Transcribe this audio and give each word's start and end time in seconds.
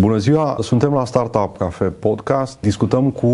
Bună 0.00 0.16
ziua! 0.16 0.56
Suntem 0.60 0.92
la 0.92 1.04
Startup 1.04 1.56
Cafe 1.56 1.84
Podcast. 1.84 2.58
Discutăm 2.60 3.10
cu 3.10 3.26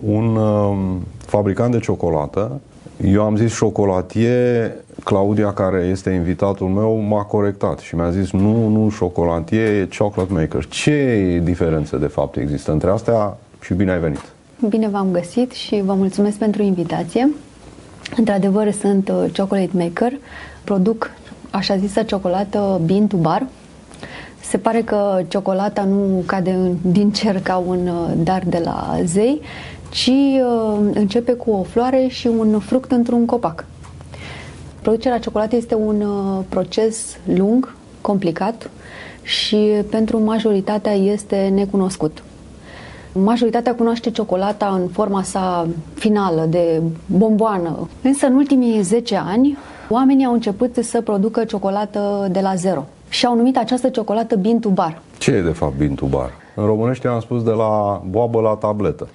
un 0.00 0.36
uh, 0.36 0.76
fabricant 1.18 1.72
de 1.72 1.78
ciocolată. 1.78 2.60
Eu 3.04 3.22
am 3.22 3.36
zis 3.36 3.52
șocolatie, 3.52 4.74
Claudia, 5.04 5.52
care 5.52 5.86
este 5.90 6.10
invitatul 6.10 6.68
meu, 6.68 6.96
m-a 6.96 7.22
corectat 7.22 7.78
și 7.78 7.94
mi-a 7.94 8.10
zis 8.10 8.30
nu, 8.30 8.68
nu 8.68 8.88
șocolatie, 8.88 9.60
e 9.60 9.88
chocolate 9.98 10.32
maker. 10.32 10.66
Ce 10.66 11.40
diferențe 11.44 11.96
de 11.96 12.06
fapt 12.06 12.36
există 12.36 12.72
între 12.72 12.90
astea 12.90 13.36
și 13.60 13.74
bine 13.74 13.92
ai 13.92 13.98
venit! 13.98 14.32
Bine 14.68 14.88
v-am 14.88 15.08
găsit 15.12 15.52
și 15.52 15.82
vă 15.84 15.94
mulțumesc 15.94 16.36
pentru 16.36 16.62
invitație. 16.62 17.30
Într-adevăr, 18.16 18.70
sunt 18.70 19.08
uh, 19.08 19.30
chocolate 19.36 19.70
maker, 19.72 20.12
produc 20.64 21.10
așa 21.50 21.76
zisă 21.76 22.02
ciocolată 22.02 22.80
bean 22.84 23.06
to 23.06 23.16
bar, 23.16 23.46
se 24.42 24.58
pare 24.58 24.82
că 24.82 25.20
ciocolata 25.28 25.84
nu 25.84 26.22
cade 26.26 26.76
din 26.82 27.10
cer 27.10 27.40
ca 27.42 27.56
un 27.56 27.88
uh, 27.88 28.10
dar 28.16 28.42
de 28.46 28.60
la 28.64 28.96
zei, 29.04 29.40
ci 29.90 30.10
uh, 30.10 30.78
începe 30.94 31.32
cu 31.32 31.50
o 31.50 31.62
floare 31.62 32.06
și 32.08 32.26
un 32.26 32.58
fruct 32.58 32.92
într-un 32.92 33.26
copac. 33.26 33.64
Producerea 34.82 35.18
ciocolatei 35.18 35.58
este 35.58 35.74
un 35.74 36.00
uh, 36.00 36.44
proces 36.48 37.16
lung, 37.24 37.74
complicat 38.00 38.70
și 39.22 39.56
pentru 39.90 40.22
majoritatea 40.22 40.92
este 40.92 41.50
necunoscut. 41.54 42.22
Majoritatea 43.12 43.74
cunoaște 43.74 44.10
ciocolata 44.10 44.78
în 44.80 44.88
forma 44.88 45.22
sa 45.22 45.68
finală, 45.94 46.46
de 46.48 46.82
bomboană. 47.06 47.88
Însă 48.02 48.26
în 48.26 48.34
ultimii 48.34 48.82
10 48.82 49.16
ani, 49.26 49.58
oamenii 49.88 50.24
au 50.24 50.32
început 50.32 50.76
să 50.82 51.00
producă 51.00 51.44
ciocolată 51.44 52.28
de 52.30 52.40
la 52.40 52.54
zero 52.54 52.86
și 53.12 53.26
au 53.26 53.36
numit 53.36 53.56
această 53.56 53.88
ciocolată 53.88 54.36
Bintu 54.36 54.68
Bar. 54.68 55.00
Ce 55.18 55.30
e 55.30 55.40
de 55.40 55.50
fapt 55.50 55.76
Bintu 55.76 56.04
Bar? 56.04 56.30
În 56.54 56.66
românește 56.66 57.08
am 57.08 57.20
spus 57.20 57.42
de 57.42 57.50
la 57.50 58.02
boabă 58.10 58.40
la 58.40 58.54
tabletă. 58.54 59.08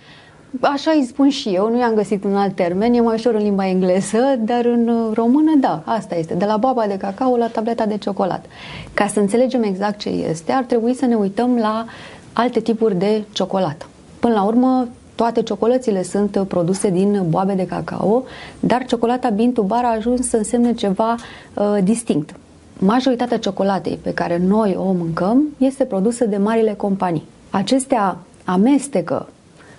Așa 0.61 0.91
îi 0.91 1.05
spun 1.05 1.29
și 1.29 1.49
eu, 1.49 1.70
nu 1.70 1.79
i-am 1.79 1.93
găsit 1.93 2.23
un 2.23 2.35
alt 2.35 2.55
termen, 2.55 2.93
e 2.93 3.01
mai 3.01 3.15
ușor 3.15 3.34
în 3.34 3.41
limba 3.41 3.67
engleză, 3.67 4.17
dar 4.39 4.65
în 4.65 5.12
română, 5.13 5.51
da, 5.59 5.81
asta 5.85 6.15
este, 6.15 6.34
de 6.34 6.45
la 6.45 6.57
boaba 6.57 6.85
de 6.87 6.98
cacao 6.98 7.35
la 7.35 7.48
tableta 7.48 7.85
de 7.85 7.98
ciocolată. 7.98 8.48
Ca 8.93 9.07
să 9.07 9.20
înțelegem 9.20 9.63
exact 9.63 9.98
ce 9.98 10.09
este, 10.09 10.51
ar 10.51 10.63
trebui 10.63 10.93
să 10.93 11.05
ne 11.05 11.15
uităm 11.15 11.57
la 11.57 11.85
alte 12.34 12.59
tipuri 12.59 12.95
de 12.95 13.23
ciocolată. 13.32 13.85
Până 14.20 14.34
la 14.34 14.43
urmă, 14.43 14.87
toate 15.15 15.41
ciocolățile 15.41 16.04
sunt 16.04 16.43
produse 16.48 16.89
din 16.89 17.23
boabe 17.29 17.54
de 17.54 17.65
cacao, 17.65 18.23
dar 18.59 18.85
ciocolata 18.85 19.29
Bintu 19.29 19.61
Bar 19.61 19.84
a 19.84 19.95
ajuns 19.95 20.29
să 20.29 20.37
însemne 20.37 20.73
ceva 20.73 21.15
uh, 21.54 21.77
distinct 21.84 22.35
majoritatea 22.79 23.37
ciocolatei 23.37 23.99
pe 24.01 24.13
care 24.13 24.37
noi 24.37 24.75
o 24.79 24.91
mâncăm 24.91 25.43
este 25.57 25.83
produsă 25.83 26.25
de 26.25 26.37
marile 26.37 26.73
companii. 26.73 27.23
Acestea 27.49 28.17
amestecă 28.45 29.27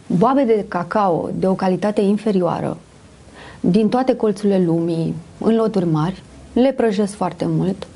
boabe 0.07 0.43
de 0.43 0.65
cacao 0.69 1.31
de 1.35 1.47
o 1.47 1.55
calitate 1.55 2.01
inferioară 2.01 2.77
din 3.61 3.89
toate 3.89 4.17
colțurile 4.17 4.63
lumii, 4.65 5.15
în 5.39 5.57
loturi 5.57 5.87
mari, 5.87 6.23
le 6.53 6.73
prăjesc 6.77 7.15
foarte 7.15 7.45
mult, 7.49 7.87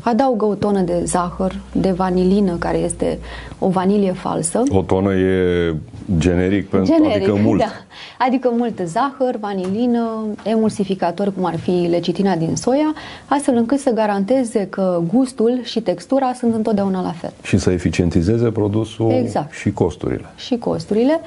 adaugă 0.00 0.44
o 0.44 0.54
tonă 0.54 0.80
de 0.80 1.02
zahăr, 1.04 1.60
de 1.72 1.90
vanilină, 1.90 2.56
care 2.56 2.78
este 2.78 3.18
o 3.58 3.68
vanilie 3.68 4.12
falsă. 4.12 4.62
O 4.68 4.82
tonă 4.82 5.14
e 5.14 5.74
generic, 6.18 6.68
pentru, 6.68 6.92
generic 6.92 7.16
adică 7.16 7.34
mult. 7.42 7.58
Da. 7.58 7.72
Adică 8.18 8.52
mult 8.56 8.80
zahăr, 8.84 9.36
vanilină, 9.40 10.24
emulsificator, 10.42 11.32
cum 11.32 11.44
ar 11.44 11.58
fi 11.58 11.86
lecitina 11.90 12.36
din 12.36 12.56
soia, 12.56 12.94
astfel 13.26 13.56
încât 13.56 13.78
să 13.78 13.90
garanteze 13.90 14.66
că 14.66 15.02
gustul 15.12 15.60
și 15.62 15.80
textura 15.80 16.32
sunt 16.32 16.54
întotdeauna 16.54 17.02
la 17.02 17.12
fel. 17.12 17.32
Și 17.42 17.58
să 17.58 17.70
eficientizeze 17.70 18.50
produsul 18.50 19.10
exact. 19.10 19.52
și 19.52 19.72
costurile. 19.72 20.26
Și 20.36 20.56
costurile. 20.56 21.20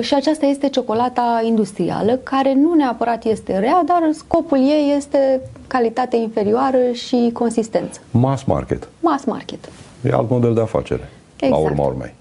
Și 0.00 0.14
aceasta 0.14 0.46
este 0.46 0.68
ciocolata 0.68 1.42
industrială, 1.46 2.18
care 2.22 2.54
nu 2.54 2.74
neapărat 2.74 3.24
este 3.24 3.58
rea, 3.58 3.82
dar 3.86 4.10
scopul 4.12 4.58
ei 4.58 4.94
este 4.96 5.40
calitate 5.66 6.16
inferioară 6.16 6.78
și 6.92 7.30
consistență. 7.32 8.00
Mass 8.10 8.44
market. 8.44 8.88
Mass 9.00 9.24
market. 9.24 9.68
E 10.02 10.12
alt 10.12 10.30
model 10.30 10.54
de 10.54 10.60
afacere, 10.60 11.10
exact. 11.36 11.62
la 11.62 11.68
urma 11.68 11.84
urmei. 11.84 12.14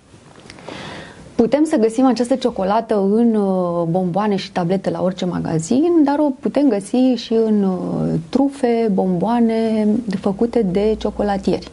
Putem 1.41 1.63
să 1.63 1.75
găsim 1.77 2.05
această 2.05 2.35
ciocolată 2.35 2.99
în 2.99 3.35
uh, 3.35 3.83
bomboane 3.89 4.35
și 4.35 4.51
tablete 4.51 4.89
la 4.89 5.01
orice 5.01 5.25
magazin, 5.25 6.03
dar 6.03 6.19
o 6.19 6.29
putem 6.39 6.69
găsi 6.69 6.95
și 7.15 7.33
în 7.33 7.63
uh, 7.63 8.19
trufe, 8.29 8.89
bomboane 8.93 9.87
făcute 10.19 10.61
de 10.61 10.95
ciocolatieri. 10.97 11.71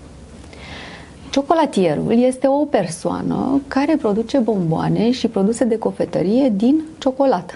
Ciocolatierul 1.30 2.12
este 2.12 2.46
o 2.46 2.64
persoană 2.64 3.60
care 3.66 3.96
produce 3.96 4.38
bomboane 4.38 5.10
și 5.10 5.28
produse 5.28 5.64
de 5.64 5.78
cofetărie 5.78 6.52
din 6.56 6.82
ciocolată. 6.98 7.54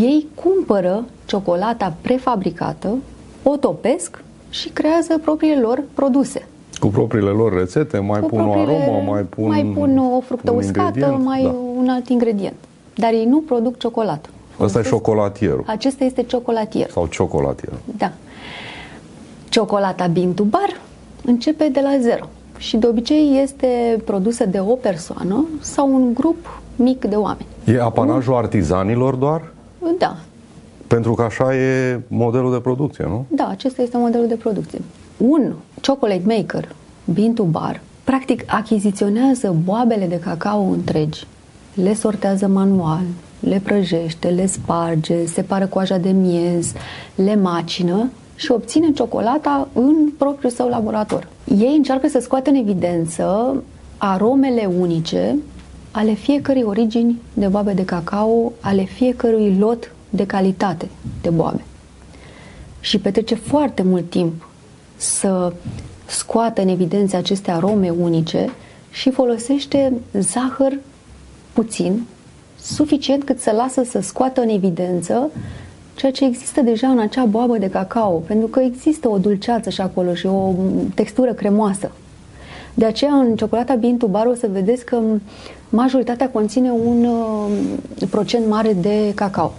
Ei 0.00 0.26
cumpără 0.34 1.04
ciocolata 1.24 1.94
prefabricată, 2.00 2.96
o 3.42 3.56
topesc 3.56 4.24
și 4.50 4.68
creează 4.68 5.18
propriile 5.18 5.60
lor 5.60 5.84
produse. 5.94 6.46
Cu 6.82 6.88
propriile 6.88 7.30
lor 7.30 7.52
rețete, 7.52 7.98
mai 7.98 8.20
cu 8.20 8.26
pun 8.26 8.40
o 8.40 8.52
aromă, 8.52 9.10
mai 9.10 9.22
pun 9.22 9.46
Mai 9.46 9.72
pun 9.74 9.98
o 9.98 10.20
fructă 10.20 10.50
un 10.50 10.56
uscată, 10.56 11.20
mai 11.24 11.42
da. 11.42 11.54
un 11.76 11.88
alt 11.88 12.08
ingredient. 12.08 12.54
Dar 12.94 13.12
ei 13.12 13.24
nu 13.24 13.40
produc 13.40 13.78
ciocolată. 13.78 14.28
Asta 14.58 14.78
e 14.78 14.82
șocolatierul. 14.82 15.64
Acesta 15.66 16.04
este 16.04 16.22
ciocolatier. 16.22 16.90
Sau 16.90 17.06
ciocolatier. 17.06 17.72
Da. 17.98 18.12
Ciocolata 19.48 20.06
Bintu 20.06 20.42
Bar 20.42 20.80
începe 21.24 21.68
de 21.68 21.80
la 21.80 21.98
zero 22.00 22.28
și 22.58 22.76
de 22.76 22.86
obicei 22.86 23.40
este 23.42 24.02
produsă 24.04 24.46
de 24.46 24.60
o 24.60 24.74
persoană 24.74 25.46
sau 25.60 25.94
un 25.94 26.14
grup 26.14 26.60
mic 26.76 27.04
de 27.04 27.16
oameni. 27.16 27.46
E 27.64 27.80
apanajul 27.80 28.34
artizanilor 28.34 29.14
doar? 29.14 29.52
Da. 29.98 30.16
Pentru 30.86 31.14
că 31.14 31.22
așa 31.22 31.56
e 31.56 32.00
modelul 32.08 32.52
de 32.52 32.58
producție, 32.58 33.04
nu? 33.04 33.24
Da, 33.28 33.48
acesta 33.50 33.82
este 33.82 33.96
modelul 33.96 34.26
de 34.26 34.34
producție 34.36 34.78
un 35.16 35.52
chocolate 35.86 36.22
maker, 36.24 36.68
bean 37.04 37.32
to 37.32 37.42
bar, 37.42 37.80
practic 38.04 38.44
achiziționează 38.46 39.56
boabele 39.64 40.06
de 40.06 40.18
cacao 40.18 40.62
întregi, 40.62 41.26
le 41.74 41.94
sortează 41.94 42.46
manual, 42.46 43.04
le 43.40 43.60
prăjește, 43.64 44.28
le 44.28 44.46
sparge, 44.46 45.26
separă 45.26 45.66
coaja 45.66 45.98
de 45.98 46.10
miez, 46.10 46.72
le 47.14 47.36
macină 47.36 48.10
și 48.34 48.50
obține 48.50 48.92
ciocolata 48.92 49.68
în 49.72 50.10
propriul 50.18 50.52
său 50.52 50.68
laborator. 50.68 51.28
Ei 51.58 51.74
încearcă 51.76 52.08
să 52.08 52.18
scoată 52.20 52.50
în 52.50 52.56
evidență 52.56 53.56
aromele 53.96 54.70
unice 54.78 55.38
ale 55.90 56.12
fiecărei 56.12 56.62
origini 56.62 57.20
de 57.32 57.46
boabe 57.46 57.72
de 57.72 57.84
cacao, 57.84 58.52
ale 58.60 58.84
fiecărui 58.84 59.56
lot 59.58 59.92
de 60.10 60.26
calitate 60.26 60.88
de 61.22 61.30
boabe. 61.30 61.64
Și 62.80 62.98
petrece 62.98 63.34
foarte 63.34 63.82
mult 63.82 64.10
timp 64.10 64.46
să 65.02 65.52
scoată 66.06 66.62
în 66.62 66.68
evidență 66.68 67.16
aceste 67.16 67.50
arome 67.50 67.90
unice 67.90 68.50
și 68.90 69.10
folosește 69.10 69.92
zahăr 70.12 70.78
puțin, 71.52 72.06
suficient 72.60 73.24
cât 73.24 73.40
să 73.40 73.50
lasă 73.50 73.82
să 73.82 74.00
scoată 74.00 74.40
în 74.40 74.48
evidență 74.48 75.30
ceea 75.94 76.12
ce 76.12 76.24
există 76.24 76.60
deja 76.60 76.88
în 76.88 76.98
acea 76.98 77.24
boabă 77.24 77.58
de 77.58 77.70
cacao, 77.70 78.22
pentru 78.26 78.46
că 78.46 78.60
există 78.60 79.08
o 79.08 79.18
dulceață 79.18 79.70
și 79.70 79.80
acolo 79.80 80.14
și 80.14 80.26
o 80.26 80.52
textură 80.94 81.32
cremoasă. 81.32 81.90
De 82.74 82.84
aceea, 82.84 83.14
în 83.14 83.36
ciocolata 83.36 83.74
Bintu 83.74 84.06
Bar 84.06 84.26
o 84.26 84.34
să 84.34 84.48
vedeți 84.52 84.84
că 84.84 84.98
majoritatea 85.68 86.28
conține 86.28 86.70
un 86.70 87.04
uh, 87.04 88.08
procent 88.10 88.48
mare 88.48 88.72
de 88.72 89.12
cacao. 89.14 89.52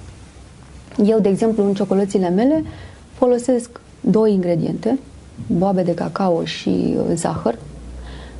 Eu, 1.06 1.20
de 1.20 1.30
exemplu, 1.30 1.66
în 1.66 1.74
ciocolățile 1.74 2.30
mele 2.30 2.64
folosesc 3.14 3.80
două 4.00 4.28
ingrediente, 4.28 5.00
boabe 5.48 5.82
de 5.82 5.94
cacao 5.94 6.44
și 6.44 6.70
uh, 6.98 7.16
zahăr. 7.16 7.58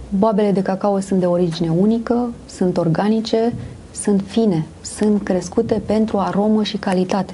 Boabele 0.10 0.52
de 0.52 0.62
cacao 0.62 1.00
sunt 1.00 1.20
de 1.20 1.26
origine 1.26 1.70
unică, 1.70 2.34
sunt 2.46 2.78
organice, 2.78 3.54
sunt 3.92 4.24
fine, 4.28 4.66
sunt 4.82 5.24
crescute 5.24 5.82
pentru 5.86 6.18
aromă 6.18 6.64
și 6.64 6.78
calitate. 6.78 7.34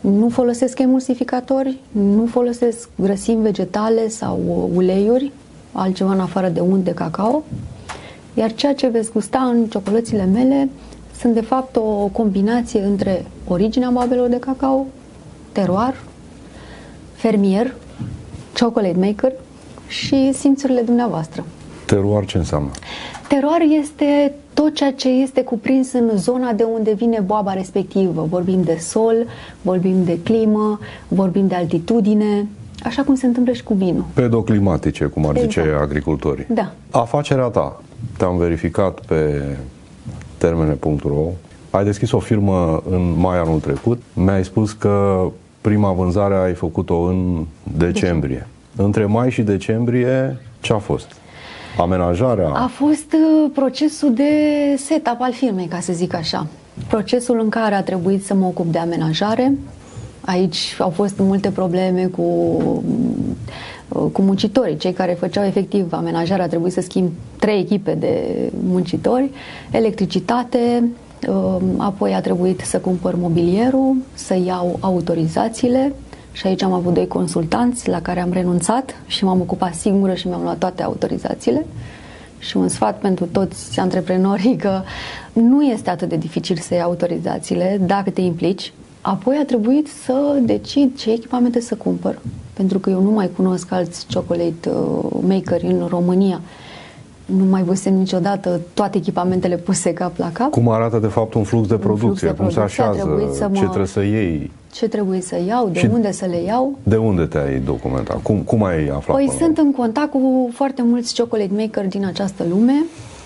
Nu 0.00 0.28
folosesc 0.28 0.78
emulsificatori, 0.78 1.78
nu 1.92 2.26
folosesc 2.26 2.88
grăsimi 2.96 3.42
vegetale 3.42 4.08
sau 4.08 4.40
uh, 4.46 4.76
uleiuri, 4.76 5.32
altceva 5.72 6.12
în 6.12 6.20
afară 6.20 6.48
de 6.48 6.60
unt 6.60 6.84
de 6.84 6.94
cacao, 6.94 7.42
iar 8.34 8.54
ceea 8.54 8.74
ce 8.74 8.88
veți 8.88 9.12
gusta 9.12 9.38
în 9.38 9.66
ciocolățile 9.66 10.24
mele 10.24 10.68
sunt 11.18 11.34
de 11.34 11.40
fapt 11.40 11.76
o 11.76 12.08
combinație 12.12 12.80
între 12.80 13.24
originea 13.48 13.90
boabelor 13.90 14.28
de 14.28 14.38
cacao, 14.38 14.86
teroar, 15.52 15.94
fermier, 17.12 17.74
chocolate 18.60 18.96
maker 18.98 19.32
și 19.88 20.32
simțurile 20.32 20.80
dumneavoastră. 20.80 21.44
Teroar 21.86 22.24
ce 22.24 22.38
înseamnă? 22.38 22.70
Teroar 23.28 23.60
este 23.80 24.34
tot 24.54 24.74
ceea 24.74 24.92
ce 24.92 25.08
este 25.08 25.42
cuprins 25.42 25.92
în 25.92 26.10
zona 26.16 26.52
de 26.52 26.62
unde 26.62 26.92
vine 26.94 27.20
boaba 27.20 27.52
respectivă. 27.52 28.26
Vorbim 28.30 28.62
de 28.62 28.76
sol, 28.80 29.14
vorbim 29.62 30.04
de 30.04 30.18
climă, 30.22 30.78
vorbim 31.08 31.46
de 31.46 31.54
altitudine, 31.54 32.46
Așa 32.84 33.02
cum 33.02 33.14
se 33.14 33.26
întâmplă 33.26 33.52
și 33.52 33.62
cu 33.62 33.74
vinul. 33.74 34.04
Pedoclimatice, 34.14 35.04
cum 35.04 35.26
ar 35.26 35.38
zice 35.38 35.60
Exact. 35.60 35.80
agricultorii. 35.82 36.46
Da. 36.48 36.72
Afacerea 36.90 37.46
ta, 37.46 37.82
te-am 38.16 38.36
verificat 38.36 39.00
pe 39.00 39.42
termene.ro, 40.38 41.28
ai 41.70 41.84
deschis 41.84 42.12
o 42.12 42.18
firmă 42.18 42.82
în 42.90 43.14
mai 43.18 43.38
anul 43.38 43.60
trecut, 43.60 44.02
mi-ai 44.12 44.44
spus 44.44 44.72
că 44.72 45.26
prima 45.68 45.92
vânzare 45.92 46.34
ai 46.34 46.54
făcut-o 46.54 46.96
în 47.00 47.46
decembrie. 47.76 48.46
Între 48.76 49.04
mai 49.04 49.30
și 49.30 49.42
decembrie, 49.42 50.36
ce 50.60 50.72
a 50.72 50.78
fost? 50.78 51.06
Amenajarea? 51.78 52.48
A 52.48 52.66
fost 52.66 53.12
uh, 53.12 53.50
procesul 53.54 54.14
de 54.14 54.32
setup 54.76 55.16
al 55.18 55.32
firmei, 55.32 55.66
ca 55.66 55.80
să 55.80 55.92
zic 55.92 56.14
așa. 56.14 56.46
Procesul 56.88 57.40
în 57.40 57.48
care 57.48 57.74
a 57.74 57.82
trebuit 57.82 58.24
să 58.24 58.34
mă 58.34 58.46
ocup 58.46 58.66
de 58.72 58.78
amenajare. 58.78 59.52
Aici 60.20 60.76
au 60.78 60.90
fost 60.90 61.18
multe 61.18 61.50
probleme 61.50 62.06
cu, 62.06 62.22
uh, 63.88 64.10
cu 64.12 64.22
muncitorii, 64.22 64.76
cei 64.76 64.92
care 64.92 65.12
făceau 65.12 65.44
efectiv 65.44 65.92
amenajarea. 65.92 66.44
A 66.44 66.48
trebuit 66.48 66.72
să 66.72 66.80
schimb 66.80 67.10
trei 67.38 67.60
echipe 67.60 67.94
de 67.94 68.32
muncitori, 68.66 69.30
electricitate, 69.70 70.82
uh, 70.82 71.03
apoi 71.76 72.14
a 72.14 72.20
trebuit 72.20 72.60
să 72.60 72.78
cumpăr 72.78 73.14
mobilierul, 73.14 73.96
să 74.14 74.34
iau 74.44 74.76
autorizațiile, 74.80 75.92
și 76.34 76.46
aici 76.46 76.62
am 76.62 76.72
avut 76.72 76.94
doi 76.94 77.06
consultanți 77.06 77.88
la 77.88 78.00
care 78.00 78.20
am 78.20 78.32
renunțat 78.32 78.94
și 79.06 79.24
m-am 79.24 79.40
ocupat 79.40 79.74
singură 79.74 80.14
și 80.14 80.28
mi-am 80.28 80.42
luat 80.42 80.58
toate 80.58 80.82
autorizațiile. 80.82 81.66
Și 82.38 82.56
un 82.56 82.68
sfat 82.68 82.98
pentru 82.98 83.24
toți 83.24 83.80
antreprenorii 83.80 84.56
că 84.56 84.82
nu 85.32 85.62
este 85.64 85.90
atât 85.90 86.08
de 86.08 86.16
dificil 86.16 86.56
să 86.56 86.74
iei 86.74 86.82
autorizațiile 86.82 87.80
dacă 87.86 88.10
te 88.10 88.20
implici. 88.20 88.72
Apoi 89.00 89.36
a 89.40 89.44
trebuit 89.44 89.88
să 90.04 90.38
decid 90.42 90.96
ce 90.96 91.12
echipamente 91.12 91.60
să 91.60 91.74
cumpăr, 91.74 92.18
pentru 92.52 92.78
că 92.78 92.90
eu 92.90 93.02
nu 93.02 93.10
mai 93.10 93.30
cunosc 93.36 93.72
alți 93.72 94.06
chocolate 94.12 94.68
uh, 94.68 95.20
makeri 95.26 95.66
în 95.66 95.86
România. 95.88 96.40
Nu 97.24 97.44
mai 97.44 97.62
văzusem 97.62 97.94
niciodată 97.94 98.60
toate 98.74 98.96
echipamentele 98.98 99.56
puse 99.56 99.92
cap 99.92 100.12
la 100.16 100.30
cap. 100.32 100.50
Cum 100.50 100.68
arată 100.68 100.98
de 100.98 101.06
fapt 101.06 101.34
un 101.34 101.42
flux 101.42 101.68
de 101.68 101.74
producție? 101.76 102.28
flux 102.28 102.36
de 102.36 102.42
cum 102.42 102.48
se 102.48 102.54
producție, 102.54 102.82
a 102.82 102.86
așează? 102.86 103.08
trebuit 103.08 103.34
să 103.34 103.48
mă- 103.48 103.54
Ce 103.56 103.64
trebuie 103.64 103.86
să 103.86 104.00
iei? 104.02 104.50
Ce 104.72 104.88
trebuie 104.88 105.20
să 105.20 105.36
iau, 105.46 105.68
de 105.68 105.78
Și- 105.78 105.86
unde 105.92 106.12
să 106.12 106.26
le 106.26 106.40
iau. 106.42 106.78
De 106.82 106.96
unde 106.96 107.24
te-ai 107.24 107.58
documentat? 107.58 108.22
Cum, 108.22 108.36
cum 108.38 108.64
ai 108.64 108.86
aflat? 108.88 109.16
Păi 109.16 109.24
până 109.26 109.38
sunt 109.38 109.58
în 109.58 109.72
contact 109.72 110.10
cu 110.10 110.50
foarte 110.52 110.82
mulți 110.82 111.14
chocolate 111.20 111.50
maker 111.56 111.86
din 111.86 112.06
această 112.06 112.44
lume 112.48 112.84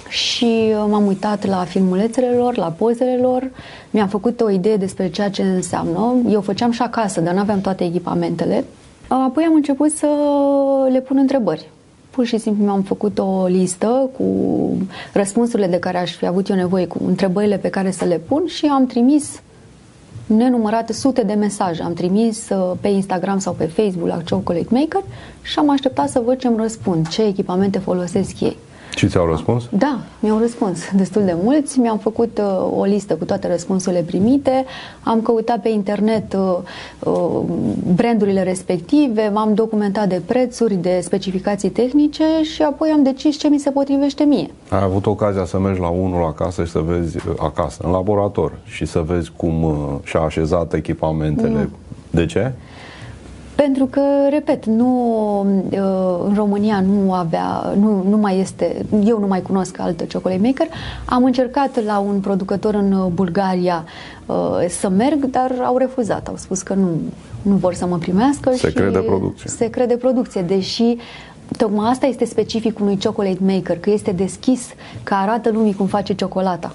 și 0.09 0.45
uh, 0.69 0.85
m-am 0.91 1.07
uitat 1.07 1.47
la 1.47 1.57
filmulețele 1.57 2.31
lor, 2.37 2.57
la 2.57 2.67
pozele 2.79 3.19
lor, 3.23 3.51
mi-am 3.91 4.09
făcut 4.09 4.41
o 4.41 4.51
idee 4.51 4.77
despre 4.77 5.09
ceea 5.11 5.31
ce 5.31 5.43
înseamnă. 5.43 6.15
Eu 6.31 6.41
făceam 6.41 6.71
și 6.71 6.83
acasă, 6.83 7.21
dar 7.21 7.35
nu 7.35 7.41
aveam 7.41 7.61
toate 7.61 7.85
echipamentele. 7.85 8.65
Apoi 9.09 9.45
am 9.49 9.55
început 9.55 9.91
să 9.91 10.07
le 10.93 11.01
pun 11.01 11.17
întrebări. 11.17 11.71
Pur 12.19 12.27
și 12.27 12.39
simplu 12.39 12.65
mi-am 12.65 12.83
făcut 12.83 13.19
o 13.19 13.47
listă 13.47 14.11
cu 14.17 14.25
răspunsurile 15.13 15.69
de 15.69 15.79
care 15.79 15.99
aș 15.99 16.15
fi 16.17 16.27
avut 16.27 16.49
eu 16.49 16.57
nevoie, 16.57 16.87
cu 16.87 16.99
întrebările 17.07 17.57
pe 17.57 17.69
care 17.69 17.91
să 17.91 18.05
le 18.05 18.17
pun 18.17 18.47
și 18.47 18.67
am 18.67 18.87
trimis 18.87 19.43
nenumărate 20.27 20.93
sute 20.93 21.23
de 21.23 21.33
mesaje. 21.33 21.83
Am 21.83 21.93
trimis 21.93 22.49
uh, 22.49 22.73
pe 22.81 22.89
Instagram 22.89 23.39
sau 23.39 23.53
pe 23.53 23.65
Facebook 23.65 24.09
la 24.09 24.21
Chocolate 24.31 24.67
Maker 24.71 25.03
și 25.43 25.59
am 25.59 25.71
așteptat 25.71 26.09
să 26.09 26.23
văd 26.25 26.39
ce 26.39 26.47
îmi 26.47 26.57
răspund, 26.57 27.09
ce 27.09 27.23
echipamente 27.23 27.79
folosesc 27.79 28.41
ei. 28.41 28.57
Și 28.97 29.09
ți-au 29.09 29.27
răspuns? 29.27 29.65
Da, 29.71 29.99
mi-au 30.21 30.39
răspuns 30.39 30.81
destul 30.95 31.25
de 31.25 31.37
mulți. 31.43 31.79
Mi-am 31.79 31.99
făcut 31.99 32.39
uh, 32.39 32.79
o 32.79 32.85
listă 32.85 33.15
cu 33.15 33.25
toate 33.25 33.49
răspunsurile 33.49 34.01
primite. 34.01 34.65
Am 35.03 35.21
căutat 35.21 35.63
pe 35.63 35.69
internet 35.69 36.33
uh, 36.33 36.57
uh, 36.99 37.41
brandurile 37.95 38.43
respective, 38.43 39.31
m-am 39.33 39.55
documentat 39.55 40.09
de 40.09 40.23
prețuri, 40.27 40.75
de 40.75 41.01
specificații 41.03 41.71
tehnice 41.71 42.25
și 42.43 42.63
apoi 42.63 42.91
am 42.91 43.03
decis 43.03 43.37
ce 43.37 43.49
mi 43.49 43.59
se 43.59 43.71
potrivește 43.71 44.25
mie. 44.25 44.51
Ai 44.69 44.83
avut 44.83 45.07
ocazia 45.07 45.45
să 45.45 45.59
mergi 45.59 45.81
la 45.81 45.89
unul 45.89 46.25
acasă 46.25 46.65
și 46.65 46.71
să 46.71 46.79
vezi 46.79 47.17
uh, 47.17 47.35
acasă, 47.39 47.83
în 47.85 47.91
laborator, 47.91 48.53
și 48.65 48.87
să 48.87 49.01
vezi 49.07 49.33
cum 49.37 49.63
uh, 49.63 49.77
și-a 50.03 50.21
așezat 50.21 50.73
echipamentele. 50.73 51.71
De 52.11 52.27
ce? 52.27 52.53
Pentru 53.65 53.87
că, 53.87 54.01
repet, 54.31 54.67
nu, 54.67 55.41
uh, 55.71 56.27
în 56.29 56.35
România 56.35 56.81
nu 56.81 57.13
avea, 57.13 57.75
nu, 57.79 58.05
nu 58.09 58.17
mai 58.17 58.39
este, 58.39 58.87
eu 59.05 59.19
nu 59.19 59.27
mai 59.27 59.43
cunosc 59.43 59.79
altă 59.79 60.05
chocolate 60.13 60.41
maker. 60.43 60.67
Am 61.05 61.25
încercat 61.25 61.85
la 61.85 61.99
un 61.99 62.21
producător 62.21 62.75
în 62.75 62.93
uh, 62.93 63.11
Bulgaria 63.13 63.85
uh, 64.27 64.37
să 64.69 64.89
merg, 64.89 65.25
dar 65.25 65.53
au 65.65 65.77
refuzat. 65.77 66.29
Au 66.29 66.37
spus 66.37 66.63
că 66.63 66.75
nu, 66.75 66.89
nu 67.43 67.55
vor 67.55 67.75
să 67.75 67.87
mă 67.87 67.99
primească. 67.99 68.51
Secret 68.55 68.87
și 68.87 68.93
de 68.93 68.99
producție. 68.99 69.51
Secret 69.51 69.89
de 69.89 69.97
producție, 69.97 70.43
deși 70.43 70.97
tocmai 71.57 71.91
asta 71.91 72.07
este 72.07 72.25
specific 72.25 72.79
unui 72.79 72.99
chocolate 73.05 73.39
maker, 73.41 73.79
că 73.79 73.91
este 73.91 74.11
deschis, 74.13 74.69
că 75.03 75.15
arată 75.15 75.51
lumii 75.51 75.75
cum 75.75 75.87
face 75.87 76.15
ciocolata. 76.15 76.75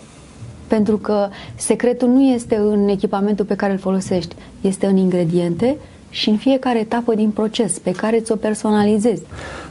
Pentru 0.68 0.98
că 0.98 1.28
secretul 1.56 2.08
nu 2.08 2.22
este 2.22 2.56
în 2.56 2.88
echipamentul 2.88 3.46
pe 3.46 3.56
care 3.56 3.72
îl 3.72 3.80
folosești, 3.80 4.36
este 4.62 4.86
în 4.86 4.98
ingrediente 4.98 5.78
și 6.14 6.30
în 6.30 6.38
fiecare 6.38 6.80
etapă 6.80 7.16
din 7.16 7.30
proces 7.30 7.80
pe 7.80 7.92
care 7.92 8.20
ți-o 8.20 8.36
personalizezi. 8.36 9.22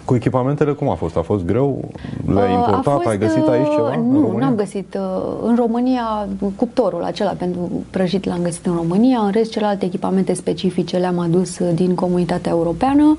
Cu 0.04 0.14
echipamentele 0.14 0.72
cum 0.72 0.88
a 0.88 0.94
fost? 0.94 1.16
A 1.16 1.22
fost 1.22 1.44
greu? 1.44 1.84
Le-ai 2.26 2.48
Uh, 2.52 2.54
a 2.54 2.58
importat? 2.58 2.92
fost, 2.94 3.06
Ai 3.06 3.18
găsit 3.18 3.46
aici 3.48 3.66
uh, 3.66 3.72
ceva? 3.74 3.94
în 3.94 4.10
Nu, 4.10 4.20
România? 4.20 4.46
n-am 4.46 4.54
găsit. 4.54 4.94
uh, 4.94 5.32
În 5.42 5.54
România, 5.56 6.28
cuptorul 6.56 7.02
acela 7.02 7.30
pentru 7.30 7.70
prăjit 7.90 8.24
l-am 8.24 8.42
găsit 8.42 8.66
în 8.66 8.74
România. 8.74 9.18
În 9.18 9.30
rest, 9.30 9.50
celelalte 9.50 9.84
echipamente 9.84 10.32
specifice 10.34 10.96
le-am 10.96 11.18
adus 11.18 11.58
uh, 11.58 11.70
din 11.74 11.94
comunitatea 11.94 12.52
europeană. 12.52 13.16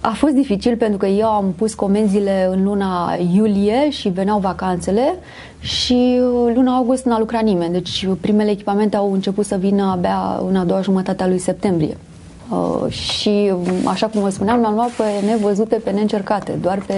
A 0.00 0.10
fost 0.14 0.32
dificil 0.32 0.76
pentru 0.76 0.98
că 0.98 1.06
eu 1.06 1.26
am 1.28 1.52
pus 1.56 1.74
comenzile 1.74 2.48
în 2.50 2.64
luna 2.64 3.16
iulie 3.34 3.90
și 3.90 4.08
veneau 4.08 4.38
vacanțele 4.38 5.14
și 5.60 6.20
uh, 6.20 6.52
luna 6.54 6.76
august 6.76 7.04
n-a 7.04 7.18
lucrat 7.18 7.42
nimeni. 7.42 7.72
Deci 7.72 8.08
primele 8.20 8.50
echipamente 8.50 8.96
au 8.96 9.12
început 9.12 9.44
să 9.44 9.56
vină 9.56 9.82
abia 9.96 10.40
în 10.48 10.56
a 10.56 10.64
doua 10.64 10.80
jumătate 10.80 11.22
a 11.22 11.26
lui 11.28 11.38
septembrie. 11.38 11.96
Uh, 12.50 12.90
și, 12.92 13.52
um, 13.52 13.88
așa 13.88 14.06
cum 14.06 14.20
vă 14.20 14.28
spuneam, 14.28 14.60
mi-am 14.60 14.74
luat 14.74 14.90
pe 14.90 15.02
nevăzute, 15.26 15.76
pe 15.84 15.90
neîncercate, 15.90 16.52
doar 16.62 16.82
pe 16.86 16.94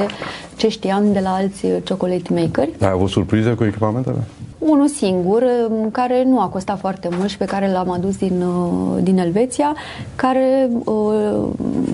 ce 0.57 0.69
știam 0.69 1.13
de 1.13 1.21
la 1.21 1.35
alți 1.35 1.65
uh, 1.65 1.77
chocolate 1.89 2.35
makeri. 2.35 2.71
Ai 2.81 2.91
avut 2.91 3.09
surprize 3.09 3.51
cu 3.51 3.65
echipamentele? 3.65 4.17
Unul 4.59 4.89
singur, 4.89 5.43
um, 5.71 5.91
care 5.91 6.25
nu 6.25 6.41
a 6.41 6.47
costat 6.47 6.79
foarte 6.79 7.09
mult 7.17 7.29
și 7.29 7.37
pe 7.37 7.45
care 7.45 7.71
l-am 7.71 7.91
adus 7.91 8.17
din, 8.17 8.43
uh, 8.43 9.03
din 9.03 9.19
Elveția, 9.19 9.75
care 10.15 10.71
uh, 10.85 10.95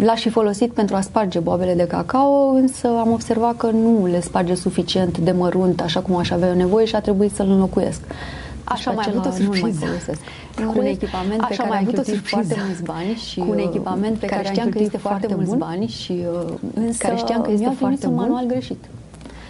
l-a 0.00 0.14
și 0.14 0.28
folosit 0.28 0.72
pentru 0.72 0.96
a 0.96 1.00
sparge 1.00 1.38
boabele 1.38 1.74
de 1.74 1.86
cacao, 1.86 2.48
însă 2.48 2.88
am 2.88 3.12
observat 3.12 3.56
că 3.56 3.66
nu 3.66 4.06
le 4.06 4.20
sparge 4.20 4.54
suficient 4.54 5.18
de 5.18 5.30
mărunt, 5.30 5.80
așa 5.80 6.00
cum 6.00 6.16
aș 6.16 6.30
avea 6.30 6.48
eu 6.48 6.54
nevoie 6.54 6.84
și 6.84 6.94
a 6.94 7.00
trebuit 7.00 7.34
să-l 7.34 7.48
înlocuiesc. 7.50 8.00
Așa 8.64 8.80
Și 8.80 8.88
pe 8.88 8.94
mai 8.94 9.04
avut 9.08 9.24
o 9.24 9.28
acela 9.28 9.44
nu-l 9.44 9.48
mai 9.48 9.58
surpriză. 9.58 9.84
folosesc. 9.86 10.20
Cu 10.56 10.62
Cu 10.62 10.78
un 10.78 10.78
un 10.78 10.84
echipament 10.96 11.38
pe 11.40 11.44
așa 11.50 11.56
care 11.56 11.68
mai 11.68 11.78
am 11.78 11.84
avut 11.84 11.98
o 11.98 12.02
cheltuit 12.02 12.14
surpriză 12.16 12.54
foarte 12.54 12.54
foarte 12.54 12.66
mulți 12.68 12.82
bani 12.92 13.14
și 13.28 13.38
Cu 13.38 13.50
un 13.54 13.58
uh, 13.62 13.66
echipament 13.68 14.16
pe 14.18 14.26
care 14.26 14.34
care 14.36 14.48
am 14.48 14.54
știam 14.54 14.68
că 14.68 14.78
cheltuit 14.78 14.94
este 14.94 14.98
foarte 15.08 15.26
foarte 15.26 15.34
mulți 15.40 15.54
mult, 15.54 15.62
bani 15.68 15.86
și 16.00 16.12
uh, 16.12 16.52
însă 16.84 16.98
care 17.04 17.16
știam 17.16 17.40
că 17.42 17.50
este 17.50 17.62
mi-au 17.64 17.74
trimis 17.74 18.00
foarte 18.00 18.06
un 18.06 18.14
bun. 18.14 18.22
manual 18.22 18.44
greșit. 18.52 18.82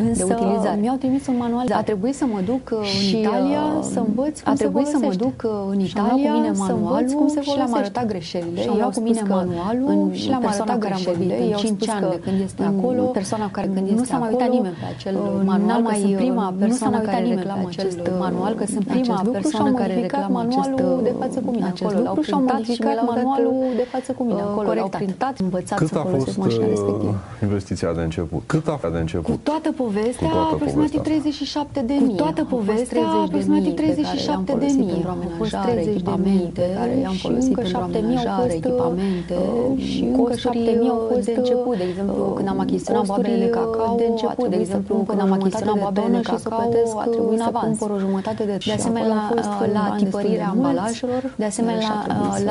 Însă 0.08 0.24
de 0.26 0.34
utilizare. 0.34 0.78
mi-au 0.80 0.96
trimis 1.02 1.26
un 1.32 1.36
manual. 1.44 1.66
A 1.80 1.82
trebuit 1.90 2.14
să 2.20 2.24
mă 2.34 2.40
duc 2.50 2.64
uh, 2.72 2.78
în 2.78 2.84
Și, 2.84 3.16
Italia 3.20 3.62
uh, 3.78 3.84
să 3.92 3.98
învăț 4.08 4.34
cum 4.40 4.52
a 4.52 4.54
se 4.54 4.62
trebuit 4.62 4.86
să 4.94 4.98
mă 5.04 5.06
folosește. 5.10 5.24
duc, 5.24 5.36
uh, 5.52 5.72
în 5.72 5.78
Și 5.90 5.94
am 5.96 6.04
luat 6.04 6.14
cu 6.14 6.18
Italia 6.20 6.32
mine 6.38 6.50
să 6.54 6.72
învăț 6.76 6.80
manualul 6.80 7.14
cum 7.20 7.28
se 7.36 7.40
și 7.46 7.52
le-am 7.60 7.68
folosește. 7.72 7.78
arătat 7.84 8.04
greșelile. 8.12 8.58
Și 8.62 8.68
am 8.68 8.74
Eu 8.74 8.80
luat 8.82 8.92
cu 8.94 9.00
spus 9.00 9.08
mine 9.08 9.22
că 9.28 9.34
manualul 9.40 9.88
în 9.94 10.00
și 10.20 10.26
le-am 10.32 10.42
persoana 10.46 10.72
arătat 10.72 10.78
care 10.84 10.94
am 10.98 11.02
greșelile. 11.04 11.34
vorbit, 11.34 11.52
Eu 11.52 11.58
în 11.58 11.60
am 11.60 11.64
5 11.64 11.74
spus 11.76 11.88
ani 11.94 12.02
că 12.04 12.08
de 12.16 12.20
când 12.26 12.36
este 12.48 12.60
în 12.64 12.70
acolo, 12.74 13.02
persoana 13.20 13.46
care 13.56 13.66
când 13.74 13.86
nu 13.88 13.94
este 14.02 14.10
s-a 14.12 14.18
mai 14.24 14.30
uitat 14.32 14.46
acolo, 14.48 14.56
nimeni 14.58 14.76
pe 14.82 14.86
acel 14.94 15.14
uh, 15.16 15.28
manual, 15.52 15.68
n-am 15.70 15.82
că 15.86 15.88
mai- 15.90 16.02
sunt 16.04 16.16
prima 16.24 16.44
nu 16.48 16.56
s-a 16.58 16.62
persoană 16.64 16.96
mai 16.96 17.02
uitat 17.04 17.14
care 17.16 17.24
nimeni 17.26 17.40
pe 17.40 17.46
reclamă 17.48 17.66
acest 17.72 17.96
acest 17.98 18.18
manual, 18.24 18.52
că 18.60 18.64
sunt 18.74 18.84
acest 18.86 18.94
prima 18.96 19.18
lucru 19.26 19.40
și 19.40 19.46
persoană 19.46 19.68
au 19.72 19.76
care 19.82 19.92
modificat 19.94 20.20
reclamă 20.20 20.38
acest 20.44 20.56
manualul 20.58 21.02
de 21.08 21.12
față 21.22 21.36
cu 21.44 21.50
mine 21.56 21.66
acest 21.74 21.90
acolo. 21.90 22.04
lucru 22.08 22.22
și 22.28 22.32
au 22.36 22.40
L-au 22.40 22.46
printat 22.46 22.60
și 22.62 22.68
modificat 22.68 22.92
mi 22.94 22.98
l-au 22.98 23.06
dat 23.18 23.24
manualul 23.24 23.54
de 23.82 23.86
față 23.94 24.10
cu 24.18 24.22
mine 24.28 24.42
uh, 24.44 24.48
acolo. 24.50 24.66
L-au 24.68 24.74
corectat. 24.74 25.00
printat, 25.02 25.34
învățat 25.46 25.76
Cât 25.82 25.88
să 25.94 25.98
a 26.02 26.04
folosesc 26.12 26.24
fost 26.26 26.38
mașina 26.46 26.66
uh, 26.68 26.72
respectivă. 26.74 27.12
investiția 27.48 27.90
de 27.98 28.02
început? 28.08 28.42
Cât 28.52 28.64
a 28.72 28.76
fost 28.82 28.92
de 28.96 29.00
început? 29.06 29.30
Cu 29.34 29.40
toată 29.48 29.68
povestea, 29.82 29.93
Cu 29.94 30.24
toată 30.34 30.52
aproximativ 30.54 31.00
povestea 31.00 31.00
37 31.00 31.80
de 31.90 31.94
Cu 32.00 32.04
mii. 32.08 32.16
toată 32.22 32.40
Au 32.40 32.46
fost 32.52 32.62
povestea, 32.62 33.02
30 33.04 33.26
aproximativ 33.26 33.74
de 33.74 33.82
mii 33.82 33.82
37 33.82 34.52
pe 34.52 34.52
care 34.52 34.60
de 34.62 34.66
i-am 34.68 34.78
mii. 34.80 34.90
folosit 34.94 34.94
pentru 34.94 35.08
Au 35.08 35.18
fost 35.40 35.54
amenajare, 35.54 35.72
30 35.72 35.84
de 35.84 35.90
echipamente, 35.98 36.62
mii 36.68 36.76
care 36.78 36.92
i-am 37.04 37.16
și 37.18 37.24
folosit 37.26 37.52
încă 37.52 37.62
pentru 37.64 37.78
7 37.78 37.86
mii 37.86 37.94
au 37.94 38.04
amenajare, 38.04 38.48
fost, 38.48 38.58
echipamente 38.60 39.36
și 39.86 39.92
și 39.92 40.00
încă 40.08 40.18
încă 40.22 40.34
7 40.44 40.70
mii 40.80 40.90
au 40.94 41.00
fost 41.10 41.24
de 41.28 41.34
început, 41.40 41.74
de 41.82 41.86
exemplu, 41.90 42.22
când 42.36 42.48
am 42.54 42.58
achiziționat 42.64 43.04
boabele 43.10 43.36
de 43.46 43.50
cacao, 43.58 43.92
de 44.02 44.06
început, 44.14 44.48
de 44.54 44.58
exemplu, 44.64 44.94
când 45.08 45.20
am 45.26 45.32
achiziționat 45.38 45.76
boabele 45.84 46.08
de 46.18 46.22
cacao, 46.32 46.62
a 47.04 47.06
trebuit 47.14 47.40
să 47.46 47.50
cumpăr 47.64 47.88
o 47.96 47.98
jumătate 48.06 48.42
de 48.50 48.54
De 48.68 48.74
asemenea, 48.78 49.20
la 49.78 49.84
tipărirea 50.00 50.48
ambalajelor, 50.56 51.22
de 51.40 51.46
asemenea, 51.52 51.92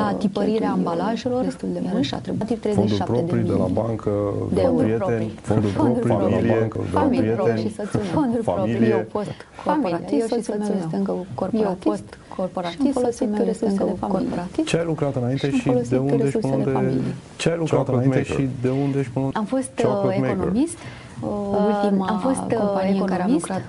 la 0.00 0.06
tipărirea 0.22 0.70
ambalajelor, 0.78 1.40
destul 1.50 1.68
de 1.76 1.80
mult 1.90 2.04
și 2.10 2.14
a 2.14 2.20
trebuit 2.26 2.42
Fonduri 2.48 2.60
37 2.60 3.12
de 3.12 3.20
proprii 3.20 3.44
de 3.52 3.56
la 3.62 3.68
mii. 3.68 3.74
bancă, 3.80 4.10
de 4.48 4.54
de 4.54 4.60
euro 4.70 4.76
prieteni, 4.82 4.98
proprii. 4.98 5.32
fonduri 5.48 5.72
Fonduri 5.72 6.06
proprii, 6.06 6.26
proprii. 6.26 6.50
familie, 6.50 6.68
Familie. 7.00 7.23
Prieteni, 7.32 7.60
și 7.60 7.74
soțul 7.74 8.00
meu. 8.00 8.10
Fonduri 8.12 8.42
familie. 8.42 8.74
proprii. 8.74 8.90
Eu 8.90 9.04
post 9.12 9.46
corporatist, 9.64 10.30
eu 10.30 10.38
și 10.38 10.44
soțul 10.44 10.74
este 10.82 10.96
încă 10.96 11.12
corporatist. 11.34 11.68
Eu 11.68 11.76
post 11.92 12.18
corporatist, 12.36 12.98
soțul 12.98 13.26
meu 13.26 13.46
este 13.46 13.66
încă 13.66 13.84
corporatist. 14.00 14.66
Ce 14.68 14.76
ai 14.78 14.84
lucrat 14.84 15.14
înainte 15.16 15.50
și 15.50 15.70
de 15.88 15.96
unde 15.96 16.30
și 16.30 16.36
până 16.36 16.54
unde? 16.54 17.00
Ce 17.36 17.50
ai 17.50 17.56
lucrat 17.56 17.88
înainte 17.88 18.22
și 18.22 18.48
de 18.62 18.70
unde 18.70 19.02
și 19.02 19.10
până 19.10 19.24
unde? 19.24 19.38
Am 19.38 19.44
fost 19.44 19.70
economist, 20.08 20.78
ultima 21.22 22.06
am 22.06 22.18
fost 22.18 22.40
companie 22.40 23.00
în 23.00 23.04
care 23.04 23.22
am 23.22 23.32
lucrat 23.32 23.62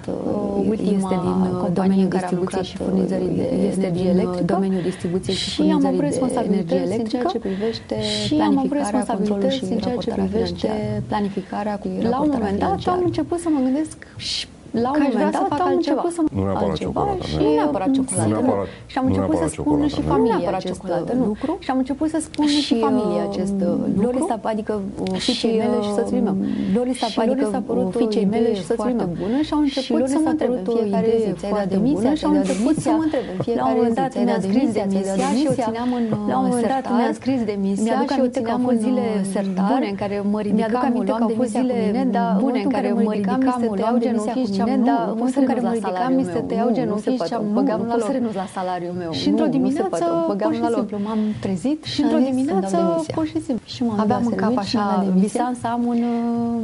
ultima 0.67 0.97
este 0.97 1.19
din 1.23 1.73
domeniul 1.73 2.09
distribuției 2.09 2.63
și 2.63 2.77
furnizării 2.77 3.27
de 3.27 3.43
energie 3.75 4.09
electrică, 4.09 4.53
domeniul 4.53 4.81
distribuției 4.81 5.35
și 5.35 5.61
furnizării 5.61 6.49
de 6.49 6.53
energie 6.53 6.77
electrică 6.77 7.01
în 7.01 7.05
ceea 7.05 7.23
ce 7.23 7.39
privește 7.39 8.01
și 8.01 8.33
am 8.41 8.57
avut 8.57 8.71
responsabilități 8.71 9.63
în 9.63 9.77
ceea 9.77 9.95
ce 9.95 10.11
privește 10.11 10.69
planificarea 11.07 11.77
cu 11.77 11.87
La 12.09 12.19
un 12.21 12.29
moment 12.33 12.59
dat 12.59 12.87
am 12.87 13.01
început 13.05 13.39
să 13.39 13.47
mă 13.51 13.59
gândesc 13.63 13.97
și 14.17 14.47
la 14.81 14.89
un 14.91 15.01
moment 15.03 15.31
dat 15.31 15.59
am 15.59 15.71
început 15.71 16.11
să 16.11 16.21
nu 16.31 16.43
neapărat 16.43 16.77
ciocolată, 16.77 17.25
și 17.25 17.37
nu 17.37 17.53
neapărat 17.53 17.91
ciocolată. 17.91 18.27
Nu 18.27 18.33
neapărat, 18.33 18.67
și 18.85 18.97
am 18.97 19.05
început 19.05 19.37
să 19.37 19.47
spun 19.47 19.87
și 19.87 20.01
familia 20.01 20.49
acest 20.55 20.81
lucru 21.25 21.57
și 21.59 21.69
am 21.69 21.77
început 21.77 22.09
să 22.09 22.19
spun 22.21 22.47
și 22.47 22.79
familia 22.79 23.23
acest 23.29 23.53
lucru. 23.95 24.39
adică 24.41 24.81
fiicei 25.17 25.57
mele 25.57 25.81
și 25.81 25.91
soțului 25.93 26.21
meu. 26.21 26.35
Lorisa 26.75 27.07
adică 27.15 27.63
fiicei 27.97 28.25
mele 28.25 28.53
și 28.53 28.63
soțului 28.63 28.93
meu. 28.93 29.09
bună 29.21 29.41
și 29.41 29.53
au 29.53 29.59
început 29.59 30.07
să 30.07 30.17
mă 30.23 30.29
întreb 30.29 30.51
în 30.51 30.63
fiecare 30.75 31.13
zi, 31.23 31.33
ți-ai 31.39 31.51
dat 31.51 31.67
demisia 31.67 32.13
și 32.13 32.25
au 32.25 32.31
început 32.31 32.75
să 32.77 32.89
mă 32.89 33.03
întreb 33.03 33.23
în 33.35 33.43
fiecare 33.43 33.79
zi, 33.95 34.07
ți-ai 34.11 34.25
dat 34.25 34.39
demisia, 34.45 34.85
demisia 34.85 35.27
și 35.39 35.45
eu 35.45 35.53
țineam 35.65 35.93
în 35.99 36.03
La 36.29 36.37
un 36.37 36.45
moment 36.47 36.67
dat 36.67 36.85
mi-a 36.97 37.11
scris 37.19 37.39
demisia 37.43 37.97
și 38.11 38.19
eu 38.19 38.25
țineam 38.25 38.65
în 38.65 38.77
zile 38.85 39.05
sertare 39.33 39.85
în 39.89 39.95
care 39.95 40.15
mă 40.31 40.39
ridicam, 40.41 41.03
luam 41.05 41.23
demisia 41.27 41.61
cu 41.61 41.65
mine, 41.65 42.07
dar 42.11 42.37
bune 42.41 42.59
în 42.65 42.69
care 42.69 42.89
mă 42.93 43.11
ridicam, 43.11 43.41
luam 43.81 43.97
demisia 43.99 44.33
cu 44.33 44.39
mine 44.39 44.64
bine, 44.65 44.77
dar 44.89 45.01
în 45.11 45.15
momentul 45.17 45.41
în 45.43 45.47
care 45.51 45.61
mă 45.67 45.71
ridicam, 45.77 46.11
mi 46.19 46.25
se 46.33 46.39
tăiau 46.49 46.69
genunchii 46.77 47.19
și 47.27 47.33
am 47.39 47.45
băgam 47.57 47.81
la 47.91 47.95
loc. 48.01 48.09
renunț 48.17 48.35
la 48.43 48.47
salariul 48.57 48.95
meu. 49.01 49.11
Și 49.19 49.27
într-o 49.31 49.49
dimineață, 49.55 50.05
băgam 50.27 50.53
la 50.65 50.69
loc. 50.77 50.87
M-am 51.05 51.21
trezit 51.43 51.79
și 51.93 51.99
într-o 52.01 52.21
dimineață, 52.29 52.77
pur 53.15 53.25
și 53.25 53.39
simplu. 53.47 53.65
Și 53.73 53.83
aveam 53.97 54.23
în 54.31 54.35
cap 54.43 54.57
așa, 54.57 55.05
visam 55.15 55.53
să 55.61 55.67
am 55.75 55.81
un 55.91 55.99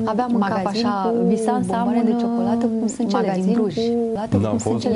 aveam 0.04 0.32
în 0.34 0.42
cap 0.42 0.66
așa, 0.66 1.14
visam 1.28 1.64
să 1.70 1.74
am 1.74 1.88
un 1.88 2.06
de 2.06 2.16
ciocolată 2.20 2.66
cum 2.66 2.88
sunt 2.88 3.08
cele 3.10 3.32
din 3.36 3.52
Bruj. 3.54 3.76
N-am 4.42 4.58
fost, 4.58 4.88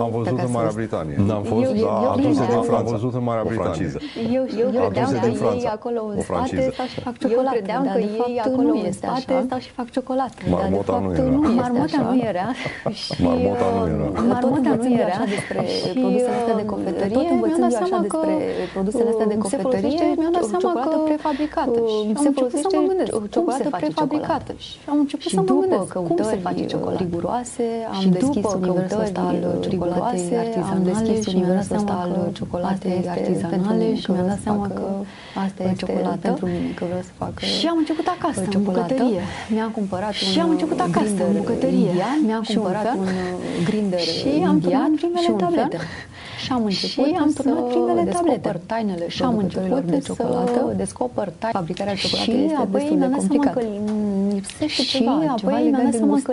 am 0.00 0.10
văzut 0.12 0.38
în 0.38 0.50
Marea 0.52 0.70
Britanie. 0.74 1.16
N-am 1.26 1.42
fost, 1.42 1.70
dar 1.72 2.04
atunci 2.10 2.36
din 2.36 2.62
Franța. 2.62 2.76
Am 2.76 2.84
văzut 2.90 3.14
în 3.14 3.22
Marea 3.22 3.44
Britanie. 3.46 3.92
Eu 4.32 4.42
credeam 4.70 5.10
că 5.20 5.26
ei 5.54 5.66
acolo 5.76 6.00
în 6.14 6.20
spate 6.20 6.70
stau 6.72 6.86
și 6.86 7.00
fac 7.00 7.18
ciocolată. 7.18 7.56
Eu 7.56 7.56
credeam 7.56 7.82
că 7.92 7.98
ei 7.98 8.40
acolo 8.44 8.70
în 8.84 8.92
spate 8.92 9.32
stau 9.46 9.58
și 9.58 9.70
fac 9.70 9.90
ciocolată. 9.90 10.34
Marmota 10.50 11.02
nu 11.04 11.12
era. 11.12 11.22
Marmota 11.62 11.98
nu 12.10 12.16
era. 12.30 12.46
Și 13.00 13.22
Marmota 13.22 13.66
nu 13.76 13.82
era. 13.86 14.20
Marmota 14.32 14.72
nu 14.82 14.90
era 15.04 15.20
despre 15.34 15.60
produsele 16.00 16.36
astea 16.40 16.56
de 16.60 16.64
cofetărie. 16.72 17.16
Tot 17.16 17.28
învățând 17.36 17.72
eu 17.72 17.82
așa 17.84 17.98
despre 18.06 18.32
produsele 18.74 19.08
astea 19.12 19.26
de 19.32 19.36
cofetărie, 19.44 20.04
mi-am 20.18 20.32
dat 20.38 20.44
seama 20.52 20.72
că 20.84 20.96
prefabricată. 21.08 21.78
Și 21.92 21.96
am 21.98 22.16
început 22.28 22.50
să 22.64 22.68
mă 22.74 22.82
gândesc, 22.88 23.10
ciocolată 23.34 23.68
prefabricată. 23.82 24.52
Și 24.66 24.76
am 24.92 24.98
început 25.04 25.30
să 25.34 25.40
mă 25.40 25.52
gândesc 25.60 25.92
cum 26.08 26.18
se 26.32 26.36
face 26.46 26.64
ciocolată. 26.72 27.02
riguroase, 27.02 27.66
am 27.98 28.04
deschis 28.18 28.46
universul 28.52 29.00
ăsta 29.06 29.20
al 29.32 29.58
ciocolatei 29.68 30.24
artizanale 30.28 31.20
și 31.22 31.36
mi-am 31.36 31.54
dat 31.54 31.64
seama 31.64 31.94
al 32.04 32.30
ciocolatei 32.32 33.04
artizanale 33.08 33.86
și 34.00 34.10
mi-am 34.10 34.26
dat 34.26 34.40
seama 34.42 34.66
că 34.76 34.86
asta 35.44 35.62
e 35.62 35.72
ciocolată 35.76 36.18
pentru 36.28 36.46
mine, 36.46 36.70
că 36.78 36.84
vreau 36.84 37.00
să 37.00 37.12
fac 37.18 37.38
Și 37.38 37.66
am 37.66 37.76
început 37.76 38.06
acasă, 38.16 38.42
în 38.54 38.62
bucătărie. 38.62 39.20
Mi-am 39.54 39.70
cumpărat 39.70 40.08
un 40.08 40.28
Și 40.32 40.40
am 40.40 40.50
început 40.50 40.80
acasă, 40.80 41.20
în 41.28 41.36
bucătărie 41.36 41.83
indian, 41.86 42.18
mi-am 42.26 42.42
cumpărat 42.54 42.94
un, 42.94 43.00
un 43.00 43.06
uh, 43.06 43.64
grinder 43.68 44.00
și 44.00 44.28
am 44.46 44.52
indian 44.52 44.92
primele 44.94 45.34
tablete. 45.36 45.78
Și 46.44 46.52
am 46.52 46.64
început 46.64 47.06
și 47.06 47.16
am 47.20 47.32
turnat 47.32 47.66
primele 47.68 48.04
tablete. 48.10 48.60
tainele 48.66 49.08
și 49.08 49.22
am 49.22 49.36
început 49.36 49.82
de 49.84 49.98
ciocolată, 49.98 50.64
să 50.68 50.74
descoper 50.76 51.28
tainele. 51.38 51.58
Fabricarea 51.58 51.94
ciocolatei 51.94 52.44
este 52.44 52.56
apoi 52.56 52.80
destul 52.80 52.98
de 52.98 53.08
complicată. 53.16 53.60
Și 53.60 53.66
lipsește 54.34 54.82
ceva, 54.82 55.20
și 55.22 55.28
apoi 55.28 55.68
mi-am 55.70 55.82
dat 55.84 55.94
seama 55.94 56.20
că 56.22 56.32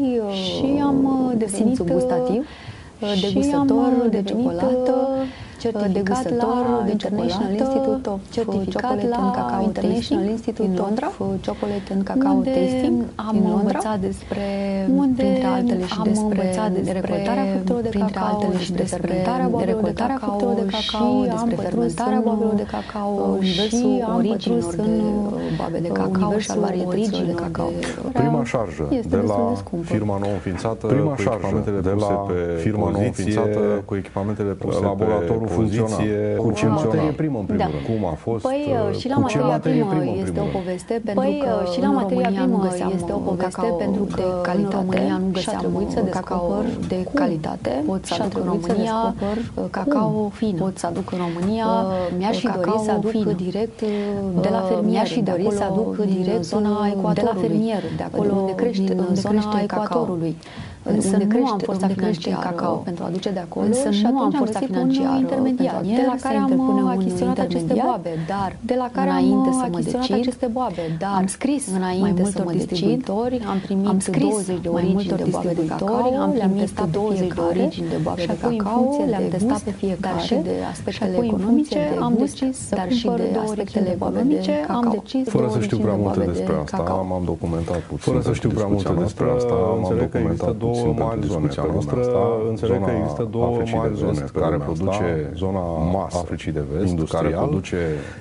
și 0.43 0.81
am 0.83 1.27
uh, 1.27 1.37
devenit 1.37 1.81
gustativ 1.93 2.47
degustător 3.21 4.07
de 4.09 4.21
ciocolată 4.21 5.07
certificat 5.63 6.25
la 6.35 6.85
International 6.89 7.51
Institute 7.51 8.09
of 8.09 8.19
certificat 8.31 8.97
la 9.13 9.31
Cacao 9.37 9.63
International 9.63 10.27
Institute 10.35 10.67
in 10.69 10.75
Londra, 10.83 11.07
Chocolate 11.45 11.89
and 11.93 12.03
Cacao 12.03 12.41
Tasting 12.41 12.97
am 13.15 13.37
învățat 13.57 13.99
despre 13.99 14.45
printre 15.15 15.47
altele 15.47 15.85
și 15.85 16.01
despre 16.01 16.43
recoltarea 16.95 17.45
fructelor 17.45 17.81
de 17.81 17.89
cacao 17.99 18.51
și 18.59 18.71
despre 18.71 19.05
fermentarea 19.05 19.47
boabelor 19.47 19.83
de 19.83 20.65
cacao 20.71 21.19
și 21.21 21.33
despre 21.33 21.55
fermentarea 21.65 22.19
boabelor 22.23 22.53
de 22.53 22.65
cacao 22.75 23.11
universul 23.39 24.13
originilor 24.17 24.75
de 24.75 24.89
boabe 25.57 25.79
de 25.79 25.87
cacao 25.87 26.37
și 26.37 26.51
al 26.51 26.59
varietăților 26.59 27.25
de 27.25 27.33
cacao. 27.43 27.69
Prima 28.13 28.43
șarjă 28.43 28.85
de 29.07 29.17
la 29.17 29.53
firma 29.83 30.17
nouă 30.17 30.33
înființată 30.33 30.87
prima 30.87 31.15
șarjă 31.17 31.81
de 31.83 31.95
la 32.05 32.25
firma 32.57 32.89
nouă 32.89 33.03
înființată 33.03 33.59
cu 33.85 33.95
echipamentele 33.95 34.51
puse 34.51 34.79
laboratorul 34.79 35.47
funcționie 35.57 36.35
cu 36.43 36.51
ce 36.51 36.65
materie 36.67 37.11
primă 37.21 37.37
în 37.39 37.45
primul 37.45 37.65
da. 37.65 37.69
rând? 37.71 37.85
Cum 37.89 38.01
a 38.13 38.15
fost? 38.25 38.43
Păi 38.49 38.63
uh, 38.89 38.97
și 38.99 39.07
la 39.07 39.17
materia 39.17 39.59
primă, 39.59 39.85
primă 39.89 40.15
este 40.25 40.39
o 40.39 40.49
poveste 40.57 40.93
pentru 41.05 41.23
păi, 41.23 41.43
că 41.43 41.71
și 41.73 41.79
la 41.81 41.91
materia 41.99 42.29
primă 42.29 42.69
este 42.95 43.11
o 43.11 43.21
poveste 43.29 43.67
pentru 43.83 44.03
că 44.15 44.25
în 44.55 44.67
România 44.77 45.15
nu 45.23 45.29
găseam 45.31 45.61
să 45.93 45.99
cacao 46.09 46.55
de 46.87 47.07
calitate. 47.13 47.83
Pot 47.85 48.05
să 48.05 48.13
aduc 48.23 48.37
în 48.37 48.45
România 48.45 49.15
cacao 49.69 50.31
fin. 50.33 50.55
Pot 50.55 50.77
să 50.77 50.85
aduc 50.85 51.11
în 51.11 51.17
România 51.25 51.65
mi-aș 52.17 52.37
fi 52.37 52.49
dorit 52.59 52.79
să 52.83 52.91
aduc 52.91 53.35
direct 53.35 53.79
de 54.41 54.49
la 54.51 54.59
fermier. 54.59 54.91
Mi-aș 54.91 55.11
fi 55.11 55.21
dorit 55.21 55.51
să 55.51 55.63
aduc 55.63 55.97
direct 55.97 56.43
zona 56.43 56.87
ecuatorului. 56.87 57.13
De 57.13 57.21
la 57.21 57.35
fermier, 57.41 57.83
de 57.97 58.03
acolo 58.03 58.31
unde 58.35 58.55
crește, 58.55 58.95
unde 59.07 59.21
crește 59.21 59.57
ecuatorului. 59.63 60.35
Însă 60.83 61.17
unde 61.21 61.37
nu 61.39 61.45
am 61.45 61.57
forța 61.57 61.87
financiară. 61.87 62.39
cacao 62.49 62.75
pentru 62.75 63.03
a 63.03 63.07
aduce 63.07 63.29
de 63.29 63.39
acolo 63.39 63.65
însă 63.65 63.89
și 63.89 64.05
nu 64.11 64.19
am 64.19 64.31
forța 64.31 64.59
financiară 64.59 65.17
intermediar 65.19 65.81
de 65.81 66.03
la 66.07 66.15
care 66.21 66.37
am 66.37 66.87
achiziționat 66.87 67.39
aceste 67.39 67.73
boabe, 67.83 68.09
dar 68.27 68.55
de 68.61 68.75
la 68.77 68.89
care 68.91 69.09
am 69.09 69.61
achiziționat 69.63 70.11
aceste 70.11 70.45
boabe, 70.45 70.95
dar 70.99 71.13
am 71.15 71.27
scris 71.27 71.67
înainte 71.75 72.23
să 72.23 72.41
mă 72.45 72.51
decid, 72.51 73.09
am 73.49 73.59
primit 73.65 73.87
am 73.87 73.99
scris 73.99 74.29
20 74.29 74.59
de 74.61 74.67
origini 74.67 75.17
de 75.17 75.25
boabe 75.29 75.53
de 75.53 75.65
cacao, 75.65 76.21
am 76.21 76.31
primit 76.31 76.81
20 76.91 77.33
de 77.33 77.41
origini 77.49 77.87
de 77.89 77.97
boabe 78.03 78.25
de 78.25 78.37
cacao, 78.41 79.05
le-am 79.09 79.27
testat 79.29 79.59
pe 79.59 79.71
fiecare 79.71 80.19
și 80.19 80.33
de 80.33 80.55
aspectele 80.71 81.17
economice, 81.23 81.97
am 81.99 82.13
decis 82.17 82.69
dar 82.69 82.91
și 82.91 83.05
de 83.15 83.39
aspectele 83.43 83.91
economice, 83.91 84.65
am 84.67 84.87
decis 84.91 85.29
fără 85.29 85.49
să 85.51 85.59
știu 85.59 85.77
prea 85.77 85.95
multe 85.95 86.19
despre 86.25 86.53
asta, 86.63 87.05
m-am 87.09 87.21
documentat 87.25 87.79
puțin. 87.79 88.11
Fără 88.11 88.21
să 88.21 88.33
știu 88.33 88.49
prea 88.49 88.65
multe 88.65 88.93
despre 88.99 89.25
asta, 89.35 89.53
m-am 89.53 89.97
documentat 89.97 90.55
două 90.81 90.93
mari 90.97 91.27
zone 91.27 91.47
pe 91.47 91.69
noastră. 91.71 91.99
Înțeleg 92.49 92.83
că 92.85 92.91
există 93.01 93.27
două 93.31 93.61
mari 93.75 93.95
zone 93.95 94.25
care 94.33 94.57
produce 94.57 95.31
zona 95.35 95.61
Africii 96.05 96.51
de 96.51 96.63
Vest, 96.73 96.89
industrial, 96.89 97.23
care 97.23 97.35
produce 97.35 97.77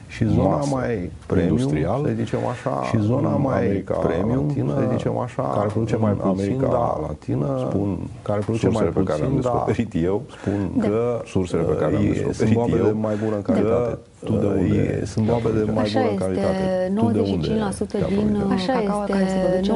și 0.08 0.24
zona 0.24 0.60
mai 0.70 1.10
industrial, 1.42 2.00
să 2.04 2.12
zicem 2.16 2.38
așa, 2.50 2.82
și 2.88 2.98
zona 3.00 3.28
mai 3.28 3.84
premium, 4.02 4.46
latină, 4.46 4.74
să 4.74 4.88
zicem 4.96 5.18
așa, 5.18 5.42
care 5.42 5.68
produce 5.68 5.96
mai 5.96 6.12
puțin, 6.12 6.28
America 6.28 6.66
da, 6.66 6.98
latină, 7.06 7.66
spun, 7.68 7.98
care 8.22 8.40
produce 8.40 8.68
mai 8.68 8.84
puțin, 8.84 9.02
pe 9.02 9.10
care 9.10 9.24
am 9.24 9.34
descoperit 9.34 9.92
da, 9.92 9.98
eu, 9.98 10.22
spun 10.28 10.72
că 10.80 11.22
sursele 11.26 11.62
pe 11.62 11.76
care 11.76 11.96
am 11.96 12.02
descoperit 12.02 12.56
eu, 12.56 12.96
mai 12.96 13.14
bună 13.24 13.36
în 13.36 13.42
calitate 13.42 13.98
tu 14.24 14.32
de 14.42 14.46
unde? 14.46 15.00
E, 15.00 15.04
sunt 15.12 15.24
boabe 15.26 15.48
de 15.58 15.70
mai 15.76 15.84
Așa 15.84 16.00
bună 16.00 16.14
calitate. 16.22 16.64
Tu 16.94 17.06
de 17.16 17.22
unde? 17.34 17.48
95% 17.48 18.08
din 18.08 18.28
Așa 18.56 18.72
cacao 18.72 19.00
care 19.12 19.26
se 19.32 19.38
produce 19.42 19.70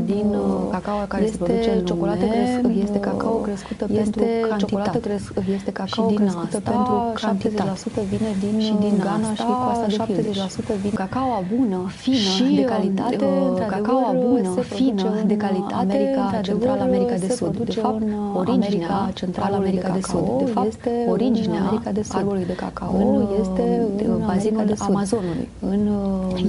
95% 0.00 0.04
din 0.12 0.28
cacao 0.70 0.96
care 1.08 1.26
se 1.26 1.36
produce 1.36 1.70
în 1.78 1.84
ciocolată 1.84 2.24
este 2.84 2.98
cacao 3.00 3.36
crescută 3.46 3.84
pentru 3.86 4.20
ciocolată 4.56 4.98
este 5.56 5.70
cacao 5.72 6.06
crescută 6.06 6.60
pentru 6.60 6.94
cantitate. 7.14 7.70
70% 8.02 8.08
vine 8.12 8.30
din 8.42 8.56
și 8.66 8.74
din 8.84 8.94
Ghana 9.04 9.30
și 9.34 9.48
coasta 9.62 9.86
de 9.86 9.96
70% 10.76 10.80
vine 10.82 10.94
cacao 10.94 11.44
bună, 11.56 11.80
fină, 12.02 12.50
de 12.60 12.64
calitate, 12.72 13.26
cacao 13.68 14.12
bună, 14.28 14.50
fină, 14.76 15.10
de 15.26 15.36
calitate, 15.36 15.96
America 16.18 16.40
Centrală, 16.42 16.82
America 16.82 17.16
de 17.24 17.28
Sud. 17.38 17.56
De 17.64 17.72
fapt, 17.72 18.02
originea 18.34 19.10
Centrală 19.14 19.56
America 19.56 19.88
de 19.88 20.00
Sud. 20.00 20.26
De 20.44 20.50
fapt, 20.50 20.80
originea 21.08 21.60
America 21.66 21.90
de 21.90 22.02
Sud. 22.02 22.16
Arborului 22.16 22.46
de 22.46 22.54
cacao 22.54 22.92
este 23.40 23.86
în 24.04 24.22
bazinul 24.26 24.74
Amazonului. 24.78 25.48
În, 25.60 25.88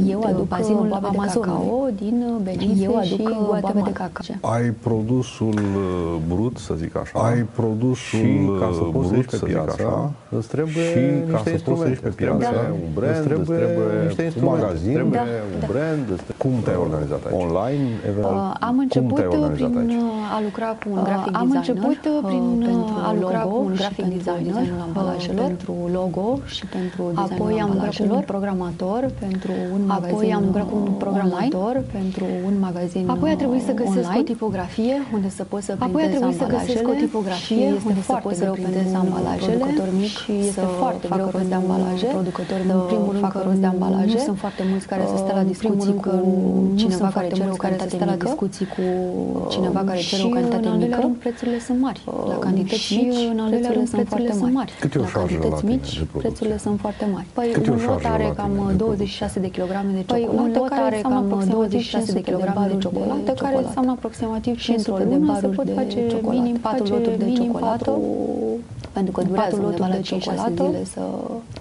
eu 0.07 0.23
aduc 0.25 0.47
bazinul 0.47 0.99
Amazonului 1.01 1.93
din 1.95 2.25
Belize 2.43 2.83
eu 2.83 2.95
aduc 2.95 3.05
și 3.05 3.27
boabe 3.61 3.81
de 3.83 3.91
cacao. 3.91 4.51
Ai 4.51 4.71
produsul 4.71 5.59
brut, 6.27 6.57
să 6.57 6.73
zic 6.73 6.95
așa. 6.95 7.19
Ai 7.19 7.41
produsul 7.55 7.95
și 7.95 8.49
ca 8.59 8.69
să 8.73 8.81
poți 8.81 9.11
brut, 9.11 9.29
să 9.29 9.37
pe 9.37 9.45
piață, 9.51 10.11
îți 10.29 10.47
trebuie 10.47 10.83
și 10.83 11.31
ca 11.31 11.41
să 11.45 11.61
poți 11.63 11.81
să 11.81 11.89
pe 12.01 12.09
piață, 12.09 12.73
un 12.83 12.89
brand, 12.93 13.23
trebuie, 13.25 13.57
trebuie 13.57 14.05
niște 14.05 14.33
un 14.39 14.45
magazin, 14.45 14.93
trebuie 14.93 15.19
un 15.55 15.67
brand. 15.71 16.05
Cum 16.37 16.51
te-ai 16.63 16.79
organizat 16.85 17.21
aici? 17.25 17.41
Online, 17.43 17.87
eventual? 18.09 18.57
Am 18.59 18.77
început 18.79 19.21
prin 19.29 19.43
a 20.35 20.41
lucra 20.47 20.67
cu 20.81 20.87
un 20.91 21.03
grafic 21.03 21.31
designer. 21.31 21.41
Am 21.41 21.51
început 21.51 21.99
prin 22.27 22.45
a 23.07 23.13
lucra 23.19 23.39
cu 23.39 23.57
un 23.65 23.73
grafic 23.75 24.05
designer 24.05 24.67
pentru 25.35 25.73
logo 25.93 26.39
și 26.45 26.65
pentru 26.65 26.78
Apoi 27.13 27.61
am 27.61 27.69
lucrat 27.73 27.95
cu 27.95 28.15
un 28.15 28.23
programator 28.25 29.11
pentru 29.19 29.51
un 29.73 29.85
magazin 29.85 30.15
Apoi 30.15 30.33
am 30.33 30.43
lucrat 30.45 30.69
cu 30.69 30.75
un 30.75 30.91
programator 31.03 31.83
pentru 31.91 32.25
un 32.45 32.59
magazin 32.59 33.09
Apoi 33.09 33.29
a 33.31 33.35
trebuit 33.35 33.63
să 33.63 33.73
găsesc 33.73 34.09
o 34.17 34.21
tipografie 34.21 34.95
unde 35.13 35.29
să 35.29 35.43
pot 35.43 35.61
să 35.61 35.75
Apoi 35.79 36.03
a 36.03 36.09
trebuit 36.09 36.37
să 36.37 36.45
găsesc 36.45 36.87
o 36.87 36.95
tipografie 37.03 37.67
unde 37.87 38.01
să 38.01 38.19
pot 38.23 38.35
să 38.35 38.45
printez 38.51 38.93
ambalajele 38.93 39.55
producător 39.55 39.89
mic 39.99 40.13
și 40.23 40.31
este 40.47 40.61
foarte 40.81 41.07
greu 41.11 41.29
rost 41.33 41.49
de 41.53 41.57
ambalaje. 41.63 42.05
Producători 42.05 42.63
în 42.77 42.81
primul 42.87 43.11
rând 43.11 43.27
că 43.33 43.41
rost 43.47 43.61
de 43.65 43.69
ambalaje. 43.75 44.13
Nu 44.17 44.23
sunt 44.29 44.37
foarte 44.37 44.63
mulți 44.69 44.87
care 44.91 45.03
să 45.11 45.15
stea 45.23 45.35
la 45.41 45.43
discuții 45.53 45.93
cu 46.03 46.11
cineva 46.75 47.07
care 47.17 47.27
cere 47.27 47.49
o 47.51 47.59
calitate 47.65 48.05
la 48.11 48.15
discuții 48.25 48.65
cu 48.75 48.83
cineva 49.53 49.79
care 49.89 49.99
cere 49.99 50.23
o 50.23 50.29
calitate 50.37 50.69
mică. 50.77 51.11
prețurile 51.19 51.59
sunt 51.59 51.79
mari. 51.79 52.01
La 52.27 52.37
cantități 52.45 52.93
mici, 52.97 53.21
prețurile 53.49 53.85
sunt 53.85 54.07
foarte 54.07 54.33
mari. 54.57 54.71
Cât 54.79 54.93
e 54.95 54.99
o 54.99 55.05
șarjă 55.05 55.37
la 55.49 55.59
mici, 55.63 56.03
prețurile 56.17 56.57
sunt 56.57 56.68
foarte 56.77 57.07
mari. 57.13 57.25
Păi 57.33 57.55
un 57.69 57.79
lot 57.87 58.05
are 58.05 58.33
cam 58.35 58.73
26 58.77 59.39
de 59.39 59.49
kilograme 59.49 59.91
de 59.91 60.03
ciocolată, 60.07 60.59
care 60.59 60.81
are 60.81 60.99
cam 61.01 61.45
26 61.49 62.11
de 62.11 62.21
kilograme 62.21 62.67
de 62.67 62.77
ciocolată, 62.77 63.31
care 63.31 63.57
înseamnă 63.57 63.91
aproximativ 63.91 64.59
500 64.59 65.03
de 65.03 65.15
baruri 65.15 65.65
de 65.65 66.05
ciocolată. 66.09 66.41
Minim 66.41 66.57
4 66.61 66.85
loturi 66.93 67.17
de 67.17 67.31
ciocolată. 67.31 67.99
pentru 68.93 69.13
că 69.13 69.23
durează 69.23 69.55
undeva 69.63 69.87
la 69.87 69.95
5-6 69.95 70.01
zile 70.55 70.83
să 70.83 71.01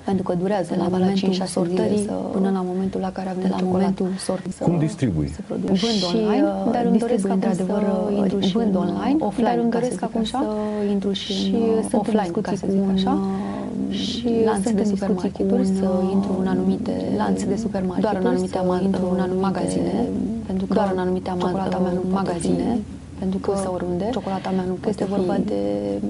pentru 0.05 0.23
că 0.23 0.35
durează 0.35 0.75
la 0.79 0.89
momentul 0.89 1.33
sortării 1.47 1.99
să, 1.99 2.13
până 2.13 2.51
la 2.51 2.63
momentul 2.71 3.01
la 3.01 3.11
care 3.11 3.29
avem 3.29 3.51
la 3.51 3.57
momentul 3.63 4.09
sortării 4.19 4.53
Cum 4.59 4.79
distribui? 4.79 5.29
Să 5.29 5.41
vând 5.49 6.01
online, 6.15 6.43
uh, 6.43 6.73
dar 6.73 6.85
îmi 6.85 6.99
doresc 6.99 7.29
într-adevăr 7.29 7.83
intru 8.17 8.41
și 8.41 8.53
vând 8.53 8.77
online, 8.77 9.17
offline, 9.19 9.49
dar 9.49 9.59
îmi 9.59 9.71
doresc 9.71 10.03
acum 10.03 10.25
să 10.25 10.39
intru 10.91 11.13
și 11.13 11.55
offline, 11.93 12.31
ca 12.43 12.53
să 12.55 12.67
zic 12.71 12.83
așa 12.95 13.19
și 13.91 14.29
lanț 14.45 14.71
de 14.71 14.85
supermarketuri 14.85 15.67
să 15.67 15.89
intru 16.13 16.37
în 16.41 16.47
anumite 16.47 16.93
lanț 17.17 17.43
de 17.43 17.57
supermarketuri, 17.57 18.13
doar 18.13 18.17
în 18.23 18.27
anumite 18.27 18.59
intru 18.83 19.11
în 19.15 19.21
anumite 19.21 19.47
magazine, 19.47 20.09
pentru 20.47 20.67
că 20.67 20.75
doar 20.75 20.91
în 20.93 20.99
anumite 20.99 21.31
magazine 22.11 22.79
pentru 23.19 23.39
că 23.39 23.51
pusă 23.51 23.71
oriunde. 23.73 24.09
Ciocolata 24.13 24.51
mea 24.51 24.65
nu 24.65 24.77
că 24.81 24.89
este 24.89 25.05
vorba 25.05 25.37
de 25.45 25.61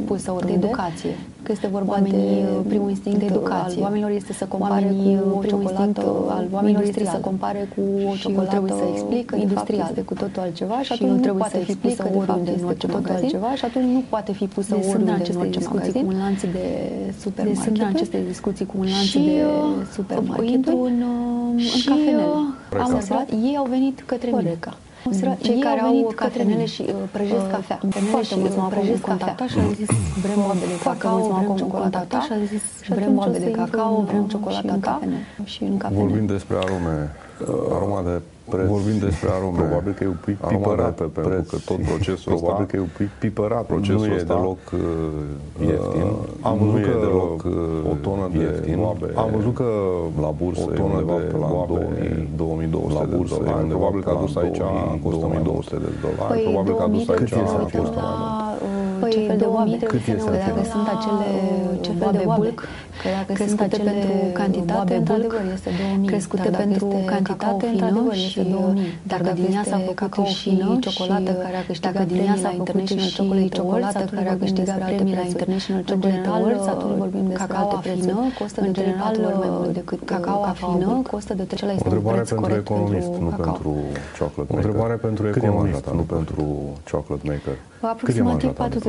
pusă 0.07 0.33
oriunde. 0.33 0.59
De 0.59 0.67
educație. 0.67 1.15
Că 1.43 1.53
este 1.53 1.67
vorba 1.67 1.93
Oamenii, 1.93 2.19
de 2.19 2.45
uh, 2.57 2.65
primul 2.69 2.88
instinct 2.88 3.19
de 3.19 3.25
educație. 3.25 3.77
Al 3.77 3.83
oamenilor 3.83 4.11
este 4.11 4.33
să 4.33 4.45
compare 4.45 4.85
Oamenii, 4.85 5.17
cu 5.17 5.29
uh, 5.29 5.38
o 5.38 5.43
ciocolată 5.45 6.00
al 6.29 6.47
oamenilor 6.53 6.83
este 6.83 7.05
să 7.05 7.17
compare 7.17 7.69
cu 7.75 7.83
o 8.11 8.15
ciocolată 8.17 8.50
trebuie 8.50 8.73
să 8.73 8.85
explică 8.93 9.37
industrial 9.37 9.91
de 9.95 10.00
cu 10.00 10.15
totul 10.15 10.43
altceva 10.43 10.83
și 10.83 10.93
atunci 10.93 11.11
nu 11.11 11.17
trebuie 11.17 11.47
să 11.50 11.57
explică 11.57 12.09
de 12.12 12.19
fapt 12.19 12.49
în 12.49 12.65
orice 12.65 12.87
magazin 12.87 13.25
altceva 13.25 13.55
și 13.55 13.65
atunci 13.65 13.85
nu 13.97 14.03
poate 14.09 14.33
fi 14.33 14.47
pusă 14.47 14.75
deci 14.75 14.87
oriunde 14.88 15.11
în 15.11 15.41
orice 15.41 15.61
magazin. 15.69 16.05
cu 16.05 16.12
un 16.12 16.19
lanț 16.19 16.41
de 16.41 16.67
supermarket. 17.21 17.65
Deci 17.65 17.77
sunt 17.79 17.95
aceste 17.95 18.19
discuții 18.27 18.67
cu 18.67 18.77
un 18.79 18.87
lanț 18.95 19.12
de 19.12 19.45
supermarket. 19.93 20.49
Intru 20.49 20.81
în, 20.81 21.03
în 21.50 21.81
cafenele. 21.87 22.27
Am 22.79 23.37
ei 23.45 23.57
au 23.57 23.67
venit 23.71 24.03
către 24.07 24.31
mine 24.31 24.57
măsură, 25.09 25.37
cei 25.43 25.59
care 25.69 25.81
au 25.81 26.12
cafenele 26.17 26.67
și 26.75 26.83
uh, 26.87 26.95
prăjesc 27.11 27.47
uh, 27.47 27.53
cafea. 27.53 27.79
Foarte 28.15 28.35
mulți 28.41 28.57
m-au 28.57 28.69
prăjesc 28.69 29.00
contactat 29.00 29.49
și 29.49 29.59
au 29.59 29.71
zis 29.81 29.88
vrem 30.23 30.38
boabe 30.45 30.67
de 30.73 30.79
cacao, 30.83 31.19
vrem 31.19 31.57
ciocolata 31.57 32.21
și 32.27 32.33
a 32.33 32.45
zis 32.53 32.65
vrem 32.88 33.15
boabe 33.15 33.38
de 33.38 33.50
cacao, 33.50 33.95
vrem 34.00 34.25
ciocolata 34.33 34.77
ta 34.81 35.00
și 35.45 35.62
în 35.62 35.77
cafene. 35.77 36.00
Vorbim 36.00 36.27
despre 36.27 36.57
arume, 36.57 36.97
uh, 37.03 37.27
aroma 37.76 38.02
de 38.02 38.21
preț. 38.50 38.68
Vorbim 38.76 38.99
despre 39.07 39.28
arome. 39.37 39.59
Probabil 39.62 39.92
că 39.92 40.02
e 40.04 40.07
un 40.16 40.23
pic 40.25 40.37
piperat 40.52 40.95
pe 41.00 41.21
preț. 41.21 41.49
Că 41.49 41.57
tot 41.68 41.80
procesul 41.90 42.33
Probabil 42.33 42.66
că 42.66 42.76
e 42.76 42.80
un 42.88 42.95
pic 42.97 43.11
piperat 43.23 43.64
procesul 43.73 44.07
nu 44.07 44.12
e 44.12 44.14
ăsta. 44.14 44.35
deloc 44.35 44.62
uh, 44.73 45.71
ieftin. 45.71 46.02
Uh, 46.02 46.49
am 46.49 46.57
văzut 46.62 46.83
că 46.88 46.92
deloc 47.07 47.38
uh, 47.45 47.92
o 47.92 47.95
tonă 48.07 48.26
de 48.33 48.38
ieftin. 48.38 48.76
Boabe, 48.83 49.09
am 49.23 49.28
văzut 49.37 49.54
că 49.61 49.68
la 50.25 50.30
bursă 50.40 50.64
o 50.68 50.71
tonă 50.80 50.99
de 51.07 51.16
pe 51.33 51.37
la 51.45 51.50
2200 52.37 52.95
la 52.99 53.04
bursă, 53.16 53.35
de 53.35 53.45
dolari. 53.45 53.66
Probabil 53.66 54.00
că 54.02 54.11
a 54.11 54.18
dus 54.25 54.37
aici 54.37 54.61
costă 55.02 55.26
2200 55.26 55.76
de 55.85 55.90
dolari. 56.04 56.30
Păi 56.32 56.41
probabil 56.49 56.75
că 56.78 56.82
a 56.82 56.91
dus 56.97 57.08
aici 57.08 57.34
costă 57.76 58.00
mai 58.02 58.21
mult. 58.23 58.68
Păi 59.00 59.11
ce 59.11 59.21
fel 59.26 59.37
de 59.37 59.45
oameni 59.45 59.82
cât 59.82 60.06
este 60.06 60.30
dacă 60.47 60.63
sunt 60.73 60.87
acele 60.95 61.28
ce 61.80 61.91
fel 62.00 62.13
de 62.13 62.25
bulk, 62.25 62.58
că 63.02 63.08
dacă 63.19 63.45
sunt 63.49 63.61
acele 63.61 63.91
pentru 63.91 64.13
cantitate, 64.32 64.95
într-adevăr 64.95 65.43
este 65.54 65.71
2000, 65.91 66.06
crescute 66.08 66.49
pentru 66.63 66.87
cantitate, 67.06 67.67
într-adevăr 67.67 68.15
este 68.28 68.43
2000. 68.43 68.99
Dacă 69.13 69.30
din 69.34 69.52
ea 69.56 69.65
s-a 69.71 69.80
făcut 69.91 70.26
și 70.26 70.50
ciocolată 70.80 71.30
care 71.45 71.56
a 71.56 71.65
câștigat 71.71 72.06
premii 72.06 72.41
la 72.43 72.52
International 72.61 73.11
Chocolate 73.17 73.58
Awards, 73.61 73.93
care 74.19 74.28
a 74.34 74.37
câștigat 74.37 74.78
premii 74.89 75.15
la 75.21 75.25
International 75.32 75.82
Chocolate 75.91 76.28
Awards, 76.37 76.67
atunci 76.75 76.97
vorbim 77.04 77.25
despre 77.28 77.56
alte 77.56 77.76
prețuri. 77.82 78.17
Costă 78.39 78.61
de 78.61 78.71
general 78.78 79.15
mai 79.43 79.50
mult 79.58 79.73
decât 79.80 80.00
cacao 80.04 80.41
fină, 80.61 81.02
costă 81.11 81.32
de 81.34 81.43
trece 81.43 81.65
la 81.67 81.73
este 81.73 81.89
un 81.89 82.00
preț 82.00 82.30
corect 82.30 82.61
economist, 82.67 83.13
nu 83.25 83.30
pentru 83.45 83.71
chocolate 84.19 84.52
maker. 84.52 84.54
O 84.54 84.56
întrebare 84.56 84.95
pentru 84.95 85.23
economist, 85.28 85.84
nu 85.99 86.04
pentru 86.17 86.45
chocolate 86.91 87.25
maker. 87.30 87.56
Aproximativ 87.80 88.50
40%. 88.50 88.88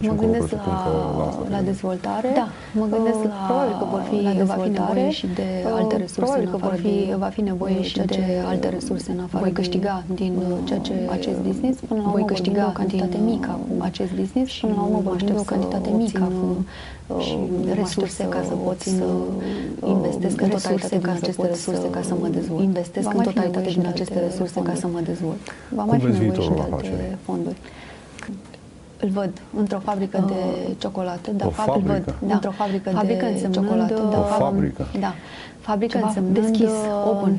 Mă 0.00 0.14
gândesc 0.18 0.52
la, 0.52 1.38
la 1.50 1.60
dezvoltare. 1.60 2.28
Da, 2.34 2.48
mă 2.80 2.86
gândesc 2.90 3.18
la 3.24 3.38
probabil 3.48 3.74
că 3.78 3.86
vor 3.90 4.02
fi 4.10 4.22
la 4.22 4.32
dezvoltare 4.32 5.08
și 5.08 5.26
de 5.26 5.48
alte 5.74 5.96
resurse. 5.96 6.20
Probabil 6.20 6.48
că 6.50 6.56
vor 6.56 6.76
fi, 6.82 7.14
va 7.18 7.26
fi 7.26 7.40
nevoie 7.40 7.82
și 7.82 7.98
de 7.98 8.20
alte 8.46 8.68
resurse 8.68 9.10
în 9.10 9.18
afară. 9.18 9.44
Voi 9.44 9.52
câștiga 9.52 10.04
din 10.14 10.32
uh, 10.36 10.58
ceea 10.64 10.78
ce 10.78 10.92
acest 11.10 11.38
business 11.38 11.80
până 11.80 12.00
la 12.00 12.06
urmă 12.06 12.10
voi 12.10 12.24
câștiga 12.24 12.66
o 12.66 12.72
cantitate 12.80 13.18
mică 13.24 13.58
cu 13.68 13.82
acest 13.82 14.12
business 14.12 14.52
și 14.52 14.60
până 14.60 14.74
la 14.76 14.82
urmă 14.82 15.00
voi 15.04 15.34
o 15.38 15.42
cantitate 15.42 15.90
mică 15.90 16.32
cu 16.38 16.64
uh, 17.06 17.74
resurse 17.74 18.24
ca 18.28 18.42
să 18.48 18.54
pot 18.64 18.80
să 18.80 19.04
investesc 19.86 20.40
în 20.40 20.48
totalitate 20.48 20.96
din 20.98 21.08
aceste 21.08 21.46
resurse 21.46 21.90
ca 21.90 22.02
să 22.02 22.14
mă 22.20 22.28
dezvolt. 22.28 22.62
Investesc 22.62 23.14
în 23.14 23.22
totalitate 23.22 23.70
din 23.70 23.86
aceste 23.86 24.18
resurse 24.18 24.62
ca 24.62 24.74
să 24.74 24.86
mă 24.86 25.00
dezvolt. 25.00 25.38
Va 25.68 25.84
mai 25.84 25.98
fi 25.98 26.06
nevoie 26.06 26.40
și 26.40 26.50
de 26.50 26.62
alte 26.70 27.18
fonduri 27.24 27.56
îl 29.00 29.08
văd 29.08 29.30
într-o 29.56 29.78
fabrică 29.78 30.24
de 30.26 30.32
ah. 30.32 30.74
ciocolată, 30.78 31.30
da, 31.30 31.46
o 31.46 31.50
fabrică. 31.50 31.92
îl 31.92 32.02
văd 32.04 32.14
da, 32.28 32.34
într-o 32.34 32.50
fabrică, 32.50 32.90
fabrică 32.90 33.24
de 33.24 33.48
ciocolată, 33.52 34.08
da, 34.10 34.18
o 34.18 34.22
fabrică. 34.22 34.86
Da, 35.00 35.14
fabrică 35.60 36.00
însemnând 36.02 36.34
deschis, 36.38 36.70
open. 37.04 37.38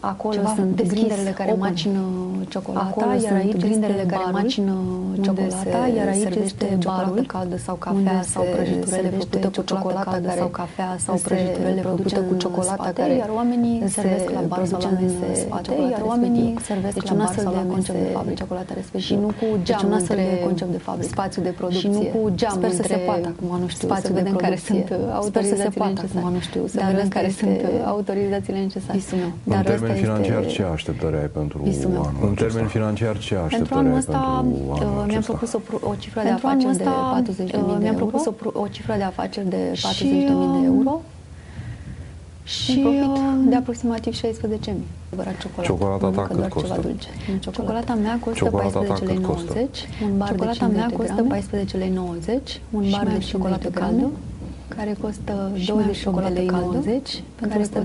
Acolo 0.00 0.34
Ceva 0.34 0.52
sunt 0.54 0.82
grinderele 0.88 1.30
care 1.30 1.50
open. 1.50 1.62
macină 1.68 2.00
ciocolata, 2.48 2.86
Acolo 2.90 3.12
iar 3.22 3.34
aici 3.34 3.56
grinderele 3.56 4.02
care 4.02 4.22
macină 4.32 4.74
ciocolata, 5.20 5.80
iar 5.96 6.06
aici 6.08 6.34
este 6.44 6.76
ciocolată 6.78 7.22
caldă 7.26 7.56
sau 7.56 7.74
cafea 7.74 8.22
sau 8.22 8.44
prăjiturele 8.54 9.08
făcute 9.08 9.48
cu 9.48 9.62
ciocolată 9.62 10.10
caldă 10.10 10.30
sau 10.36 10.46
cafea 10.46 10.96
sau 10.98 11.14
prăjiturele 11.22 11.80
făcute 11.80 12.20
cu 12.20 12.34
ciocolata 12.34 12.90
care 12.94 13.14
iar 13.14 13.30
oamenii 13.34 13.88
servesc 13.88 14.30
la 14.30 14.40
bar 14.40 14.64
sau 14.66 14.80
la 14.80 14.90
mese 15.00 15.40
spate, 15.40 15.72
iar 15.90 16.00
oamenii 16.04 16.54
servesc 16.62 16.96
la 17.08 17.14
bar 17.14 17.34
sau 17.38 17.52
la 17.52 17.64
concept 17.72 17.98
de 17.98 18.10
fabrică 18.12 18.34
ciocolata 18.34 18.72
respectiv. 18.74 19.08
Și 19.08 19.14
nu 19.14 19.26
cu 19.26 19.46
geam 19.62 19.88
deci 19.90 20.00
între 20.00 20.40
concept 20.44 20.70
de 20.70 20.78
fabrică, 20.78 21.08
spațiu 21.08 21.42
de 21.42 21.48
producție. 21.48 21.80
Și 21.80 21.96
nu 21.96 22.00
cu 22.00 22.30
geam 22.34 22.52
Sper 22.52 22.70
să 22.70 22.82
se 22.82 22.96
poată 22.96 23.34
acum, 23.34 23.60
nu 23.60 23.68
știu, 23.68 23.88
spațiu 23.88 24.14
vedem 24.14 24.36
care 24.36 24.56
sunt 24.56 24.92
autorizațiile 25.12 25.86
necesare. 25.86 26.26
Nu 26.32 26.40
știu, 26.40 26.66
să 26.66 26.80
vedem 26.90 27.08
care 27.08 27.30
sunt 27.30 27.60
autorizațiile 27.84 28.58
necesare. 28.58 28.98
Dar 29.44 29.64
termen 29.88 30.02
financiar, 30.02 30.46
ce 30.46 30.62
așteptări 30.62 31.16
ai 31.16 31.26
pentru 31.26 31.58
anul 31.62 32.28
În 32.28 32.34
termen 32.34 32.66
financiar, 32.66 33.18
ce 33.18 33.34
așteptări 33.34 33.86
ai 33.86 33.92
pentru 33.92 34.12
anul 34.12 35.04
Mi-am 35.06 35.22
propus 35.22 35.52
o, 35.52 35.60
o 35.80 35.94
cifră 35.98 36.22
de 36.22 36.28
afaceri 36.28 36.76
de 36.76 36.84
40 37.10 37.50
de 37.50 37.60
mii 37.66 37.76
Mi-am 37.80 37.94
propus 37.94 38.26
o, 38.26 38.32
o 38.52 38.66
cifră 38.66 38.94
de 38.96 39.02
afaceri 39.02 39.48
de 39.48 39.78
40 39.82 40.00
de 40.00 40.32
mii 40.32 40.60
de 40.60 40.66
euro. 40.66 41.00
și 42.44 42.84
de 43.48 43.56
aproximativ 43.56 44.14
16.000. 44.14 44.20
Ciocolata, 45.10 45.62
ciocolata 45.62 46.08
ta 46.08 46.22
cât 46.22 46.48
costă? 46.48 46.80
Dulce. 46.80 47.08
Ciocolata 47.50 47.94
mea 47.94 48.18
costă 48.24 48.44
14 48.44 49.04
lei 49.04 49.18
90, 49.18 49.88
un 50.04 50.18
bar 50.18 50.28
ciocolata 50.28 50.66
de 50.66 50.74
mea 50.74 50.90
costă 50.96 51.22
14 51.22 51.76
lei 51.76 51.90
90, 51.90 52.60
un 52.70 52.84
bar 52.90 53.06
de 53.06 53.18
ciocolată 53.18 53.68
caldă 53.68 54.10
care 54.76 54.96
costă 55.00 55.50
28 55.66 56.22
de 56.22 56.28
lei 56.28 56.46
90, 56.46 57.22
care 57.40 57.58
costă 57.58 57.82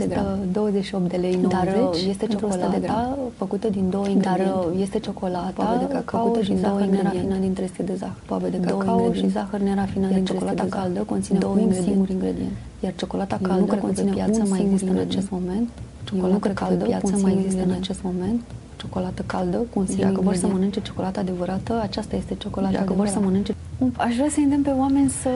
28 0.52 1.10
de 1.10 1.18
lei 1.18 1.40
90, 1.42 1.50
dar 1.52 1.94
este 2.10 2.26
ciocolata 2.26 3.18
făcută 3.38 3.70
din 3.70 3.90
două 3.90 4.08
ingrediente. 4.08 4.52
Dar 4.52 4.82
este 4.82 5.00
ciocolata 5.00 5.78
de 5.80 5.94
cacao 5.94 6.24
făcută 6.24 6.46
din 6.46 6.62
două 6.62 6.80
ingrediente. 6.82 7.38
Din 7.40 7.54
300 7.54 7.84
de 7.84 7.96
zahăr. 7.96 8.16
Poabe 8.26 8.48
de 8.50 8.60
cacao 8.60 9.14
și 9.14 9.30
zahăr 9.30 9.60
nerafinat 9.60 10.12
din 10.14 10.26
ciocolata 10.26 10.66
caldă 10.70 11.00
conține 11.00 11.38
două 11.40 11.54
un 11.54 11.74
singur 11.74 12.10
ingredient. 12.10 12.52
Iar 12.80 12.94
ciocolata 12.96 13.40
caldă 13.42 13.72
nu 13.72 13.82
conține 13.82 14.12
piață 14.12 14.44
mai 14.50 14.62
există 14.62 14.92
în 14.92 14.98
acest 14.98 15.30
moment. 15.30 15.70
Ciocolata 16.04 16.50
caldă 16.54 16.84
piață 16.84 17.14
mai 17.22 17.34
există 17.38 17.64
în 17.64 17.72
acest 17.72 18.02
moment. 18.04 18.42
ciocolată 18.78 19.24
caldă 19.26 19.58
cu 19.58 19.80
un 19.80 19.86
Dacă 20.00 20.22
vor 20.22 20.36
să 20.36 20.48
mănânce 20.48 20.82
ciocolată 20.82 21.20
adevărată, 21.20 21.80
aceasta 21.82 22.16
este 22.16 22.36
ciocolata 22.38 22.78
Dacă 22.78 22.94
vor 22.94 23.08
să 23.08 23.20
mănânce... 23.20 23.56
Aș 23.98 24.14
vrea 24.16 24.30
să 24.36 24.40
îndemn 24.44 24.64
pe 24.70 24.74
oameni 24.84 25.10
să... 25.22 25.32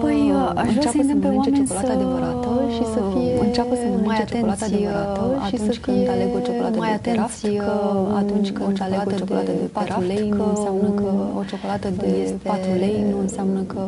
Păi, 0.00 0.20
aș 0.62 0.70
vrea 0.76 0.90
să 0.90 1.00
îndemn 1.00 1.20
pe 1.20 1.26
oameni 1.26 1.56
ciocolată 1.56 1.92
adevărată 1.92 2.50
și 2.76 2.84
să 2.94 3.00
fie 3.12 3.32
înceapă 3.46 3.74
să 3.80 3.86
mănânce 3.92 4.24
ciocolată 4.30 4.64
adevărată 4.64 5.24
și 5.48 5.56
să 5.66 5.72
când 5.84 6.08
aleg 6.14 6.28
o 6.38 6.40
ciocolată 6.46 6.78
mai 6.84 6.92
atenți 6.98 7.46
că 7.64 7.72
atunci 8.22 8.50
când 8.50 8.80
aleg 8.86 9.00
o 9.06 9.12
ciocolată 9.20 9.50
de 9.60 9.66
4 9.72 10.00
lei 10.12 10.28
nu 10.38 10.44
înseamnă 10.54 10.88
că 11.00 11.10
o 11.38 11.42
ciocolată 11.50 11.88
de 12.02 12.12
4 12.42 12.70
lei 12.84 12.96
nu 13.10 13.18
înseamnă 13.26 13.60
că 13.72 13.82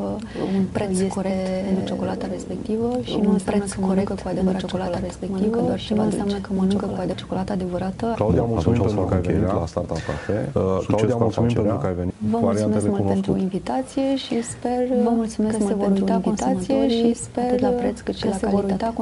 un 0.56 0.64
preț 0.76 0.96
corect 1.14 1.64
pentru 1.66 1.84
ciocolata 1.90 2.26
respectivă 2.36 2.88
și 3.02 3.18
nu 3.22 3.28
un 3.30 3.38
preț 3.44 3.72
corect 3.88 4.20
cu 4.22 4.28
adevărat 4.34 4.60
ciocolata 4.64 4.98
respectivă 5.08 5.76
și 5.84 5.92
nu 5.94 6.02
înseamnă 6.02 6.38
că 6.44 6.50
mănâncă 6.58 6.86
cu 6.86 6.92
adevărat 6.92 7.18
ciocolata 7.22 7.52
adevărată. 7.52 8.06
Claudia, 8.14 8.42
mulțumim 8.42 8.80
pentru 8.80 9.04
că 9.08 9.14
ai 9.14 9.20
venit 9.20 9.52
la 9.60 9.66
Startup 9.72 10.00
Cafe. 10.08 10.36
Uh, 10.54 10.62
Claudia, 10.86 11.16
mulțumim 11.26 11.52
pentru 11.60 11.76
că 11.82 11.86
ai 11.86 11.94
venit. 11.94 12.14
Vă 12.30 12.38
mulțumesc 12.40 12.86
mult 12.88 13.06
pentru 13.14 13.32
invitație 13.36 13.69
și 14.16 14.42
sper 14.42 14.86
Vă 15.02 15.10
mulțumesc 15.10 15.58
că 15.58 15.64
se 15.66 15.74
vor 15.74 15.90
uita 15.90 16.12
invitație 16.24 16.88
și 16.88 17.14
sper 17.14 17.60
la 17.60 17.68
preț 17.68 18.00
cât 18.00 18.14
și 18.14 18.26
la 18.26 18.36
calitate. 18.36 18.92